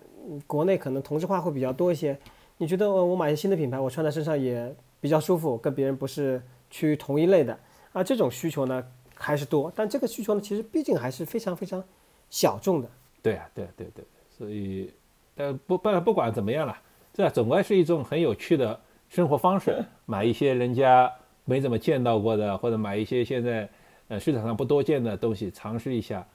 [0.47, 2.19] 国内可能同质化会比较多一些，
[2.59, 7.59] 你觉得我买一些新的品牌，我穿在身上也比较舒服，跟别人不是趋于同一类的。
[7.93, 8.85] 啊，这种需求呢
[9.15, 11.83] 还是多，但这个需求呢，其实毕竟还是非常非常
[12.29, 12.89] 小众的。
[13.23, 14.93] 对啊，对对对，所以，
[15.35, 16.77] 但不不不管怎么样了，
[17.13, 18.79] 这总归是一种很有趣的
[19.09, 19.85] 生活方式。
[20.07, 21.13] 买一些人家
[21.45, 23.69] 没怎么见到过的，或者买一些现在
[24.09, 26.27] 呃市场上不多见的东西，尝试一下，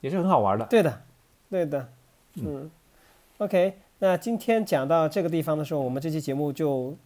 [0.00, 0.66] 也是很好玩的。
[0.66, 1.02] 对的，
[1.50, 1.88] 对的，
[2.34, 2.70] 嗯。
[3.38, 6.96] OK，那今天讲到这个地方的时候，我们这期节目就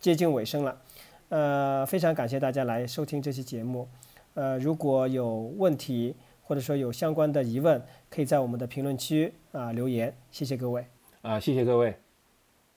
[0.00, 0.80] 接近尾声了。
[1.28, 3.88] 呃，非常感谢大家来收听这期节目。
[4.34, 10.14] 呃，如果有问题或者说有相关的疑问，可以在我们的评论区啊留言。
[10.30, 10.86] 谢谢各位。
[11.22, 11.96] 啊，谢谢各位，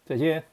[0.06, 0.44] 再见。